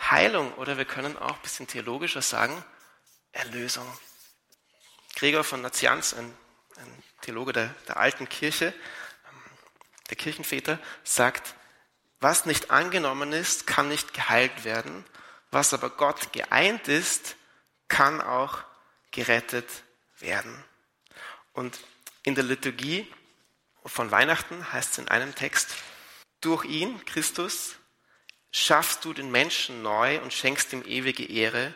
Heilung 0.00 0.52
oder 0.54 0.78
wir 0.78 0.84
können 0.84 1.16
auch 1.16 1.36
ein 1.36 1.42
bisschen 1.42 1.66
theologischer 1.66 2.22
sagen, 2.22 2.64
Erlösung. 3.32 3.86
Gregor 5.14 5.44
von 5.44 5.62
Nazianz, 5.62 6.14
ein, 6.14 6.24
ein 6.76 7.02
Theologe 7.20 7.52
der, 7.52 7.74
der 7.86 7.98
alten 7.98 8.28
Kirche, 8.28 8.66
ähm, 8.66 9.40
der 10.10 10.16
Kirchenväter, 10.16 10.78
sagt, 11.04 11.54
was 12.18 12.46
nicht 12.46 12.70
angenommen 12.70 13.32
ist, 13.32 13.66
kann 13.66 13.88
nicht 13.88 14.14
geheilt 14.14 14.64
werden, 14.64 15.04
was 15.56 15.72
aber 15.72 15.88
Gott 15.88 16.34
geeint 16.34 16.86
ist, 16.86 17.34
kann 17.88 18.20
auch 18.20 18.58
gerettet 19.10 19.66
werden. 20.18 20.54
Und 21.54 21.80
in 22.24 22.34
der 22.34 22.44
Liturgie 22.44 23.10
von 23.86 24.10
Weihnachten 24.10 24.70
heißt 24.70 24.92
es 24.92 24.98
in 24.98 25.08
einem 25.08 25.34
Text, 25.34 25.74
durch 26.42 26.66
ihn, 26.66 27.02
Christus, 27.06 27.76
schaffst 28.52 29.06
du 29.06 29.14
den 29.14 29.30
Menschen 29.30 29.80
neu 29.80 30.20
und 30.20 30.34
schenkst 30.34 30.74
ihm 30.74 30.82
ewige 30.84 31.24
Ehre, 31.24 31.72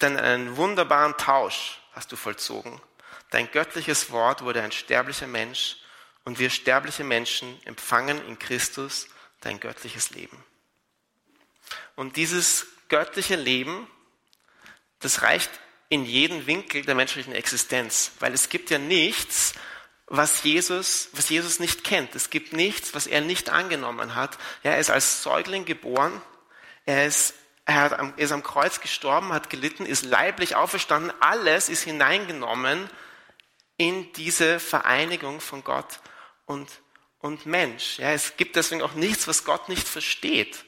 denn 0.00 0.16
einen 0.16 0.56
wunderbaren 0.56 1.16
Tausch 1.16 1.80
hast 1.92 2.10
du 2.10 2.16
vollzogen. 2.16 2.82
Dein 3.30 3.48
göttliches 3.52 4.10
Wort 4.10 4.42
wurde 4.42 4.62
ein 4.62 4.72
sterblicher 4.72 5.28
Mensch 5.28 5.76
und 6.24 6.40
wir 6.40 6.50
sterbliche 6.50 7.04
Menschen 7.04 7.56
empfangen 7.66 8.20
in 8.26 8.40
Christus 8.40 9.06
dein 9.42 9.60
göttliches 9.60 10.10
Leben. 10.10 10.44
Und 11.94 12.16
dieses 12.16 12.66
göttliche 12.92 13.36
Leben, 13.36 13.88
das 14.98 15.22
reicht 15.22 15.50
in 15.88 16.04
jeden 16.04 16.46
Winkel 16.46 16.84
der 16.84 16.94
menschlichen 16.94 17.34
Existenz, 17.34 18.12
weil 18.20 18.34
es 18.34 18.50
gibt 18.50 18.68
ja 18.68 18.76
nichts, 18.76 19.54
was 20.08 20.42
Jesus, 20.42 21.08
was 21.12 21.30
Jesus 21.30 21.58
nicht 21.58 21.84
kennt. 21.84 22.14
Es 22.14 22.28
gibt 22.28 22.52
nichts, 22.52 22.94
was 22.94 23.06
er 23.06 23.22
nicht 23.22 23.48
angenommen 23.48 24.14
hat. 24.14 24.36
Ja, 24.62 24.72
er 24.72 24.78
ist 24.78 24.90
als 24.90 25.22
Säugling 25.22 25.64
geboren. 25.64 26.20
Er 26.84 27.06
ist, 27.06 27.32
er, 27.64 27.76
hat, 27.76 27.92
er 27.92 28.18
ist 28.18 28.32
am 28.32 28.42
Kreuz 28.42 28.80
gestorben, 28.80 29.32
hat 29.32 29.48
gelitten, 29.48 29.86
ist 29.86 30.04
leiblich 30.04 30.54
auferstanden. 30.54 31.14
Alles 31.20 31.70
ist 31.70 31.84
hineingenommen 31.84 32.90
in 33.78 34.12
diese 34.12 34.60
Vereinigung 34.60 35.40
von 35.40 35.64
Gott 35.64 36.00
und, 36.44 36.68
und 37.20 37.46
Mensch. 37.46 37.98
Ja, 37.98 38.12
es 38.12 38.36
gibt 38.36 38.56
deswegen 38.56 38.82
auch 38.82 38.92
nichts, 38.92 39.26
was 39.26 39.46
Gott 39.46 39.70
nicht 39.70 39.88
versteht 39.88 40.66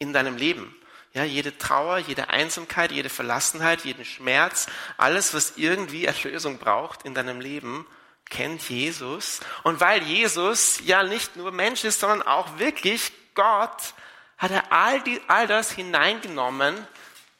in 0.00 0.12
deinem 0.12 0.36
Leben. 0.36 0.74
Ja, 1.12 1.24
jede 1.24 1.58
Trauer, 1.58 1.98
jede 1.98 2.30
Einsamkeit, 2.30 2.92
jede 2.92 3.08
Verlassenheit, 3.08 3.84
jeden 3.84 4.04
Schmerz, 4.04 4.66
alles, 4.96 5.34
was 5.34 5.54
irgendwie 5.56 6.04
Erlösung 6.04 6.58
braucht 6.58 7.02
in 7.02 7.14
deinem 7.14 7.40
Leben, 7.40 7.84
kennt 8.28 8.68
Jesus. 8.68 9.40
Und 9.64 9.80
weil 9.80 10.02
Jesus 10.04 10.80
ja 10.84 11.02
nicht 11.02 11.34
nur 11.34 11.50
Mensch 11.50 11.84
ist, 11.84 12.00
sondern 12.00 12.22
auch 12.22 12.58
wirklich 12.58 13.12
Gott, 13.34 13.94
hat 14.38 14.52
er 14.52 14.72
all, 14.72 15.00
die, 15.02 15.20
all 15.26 15.46
das 15.46 15.72
hineingenommen, 15.72 16.86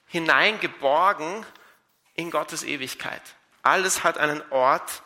hineingeborgen 0.06 1.46
in 2.14 2.30
Gottes 2.30 2.64
Ewigkeit. 2.64 3.22
Alles 3.62 4.02
hat 4.02 4.18
einen 4.18 4.42
Ort 4.50 5.02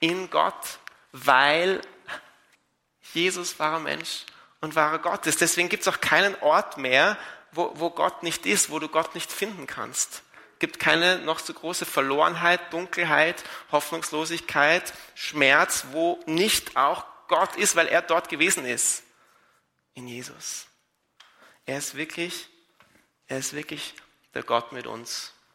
in 0.00 0.30
Gott, 0.30 0.78
weil 1.12 1.80
Jesus 3.12 3.58
wahrer 3.58 3.80
Mensch 3.80 4.24
und 4.60 4.74
wahrer 4.74 4.98
Gott 4.98 5.26
ist. 5.26 5.40
Deswegen 5.40 5.68
gibt 5.68 5.82
es 5.82 5.88
auch 5.88 6.00
keinen 6.00 6.34
Ort 6.40 6.78
mehr, 6.78 7.18
wo, 7.52 7.72
wo 7.74 7.90
Gott 7.90 8.22
nicht 8.22 8.46
ist, 8.46 8.70
wo 8.70 8.78
du 8.78 8.88
Gott 8.88 9.14
nicht 9.14 9.30
finden 9.30 9.66
kannst 9.66 10.22
gibt 10.62 10.78
keine 10.78 11.18
noch 11.18 11.40
so 11.40 11.52
große 11.52 11.84
Verlorenheit, 11.84 12.72
Dunkelheit, 12.72 13.42
Hoffnungslosigkeit, 13.72 14.92
Schmerz, 15.16 15.86
wo 15.90 16.22
nicht 16.24 16.76
auch 16.76 17.04
Gott 17.26 17.56
ist, 17.56 17.74
weil 17.74 17.88
er 17.88 18.00
dort 18.00 18.28
gewesen 18.28 18.64
ist. 18.64 19.02
In 19.94 20.06
Jesus. 20.06 20.68
Er 21.66 21.78
ist 21.78 21.96
wirklich, 21.96 22.48
er 23.26 23.38
ist 23.38 23.54
wirklich 23.54 23.94
der 24.34 24.44
Gott 24.44 24.70
mit 24.70 24.86
uns. 24.86 25.31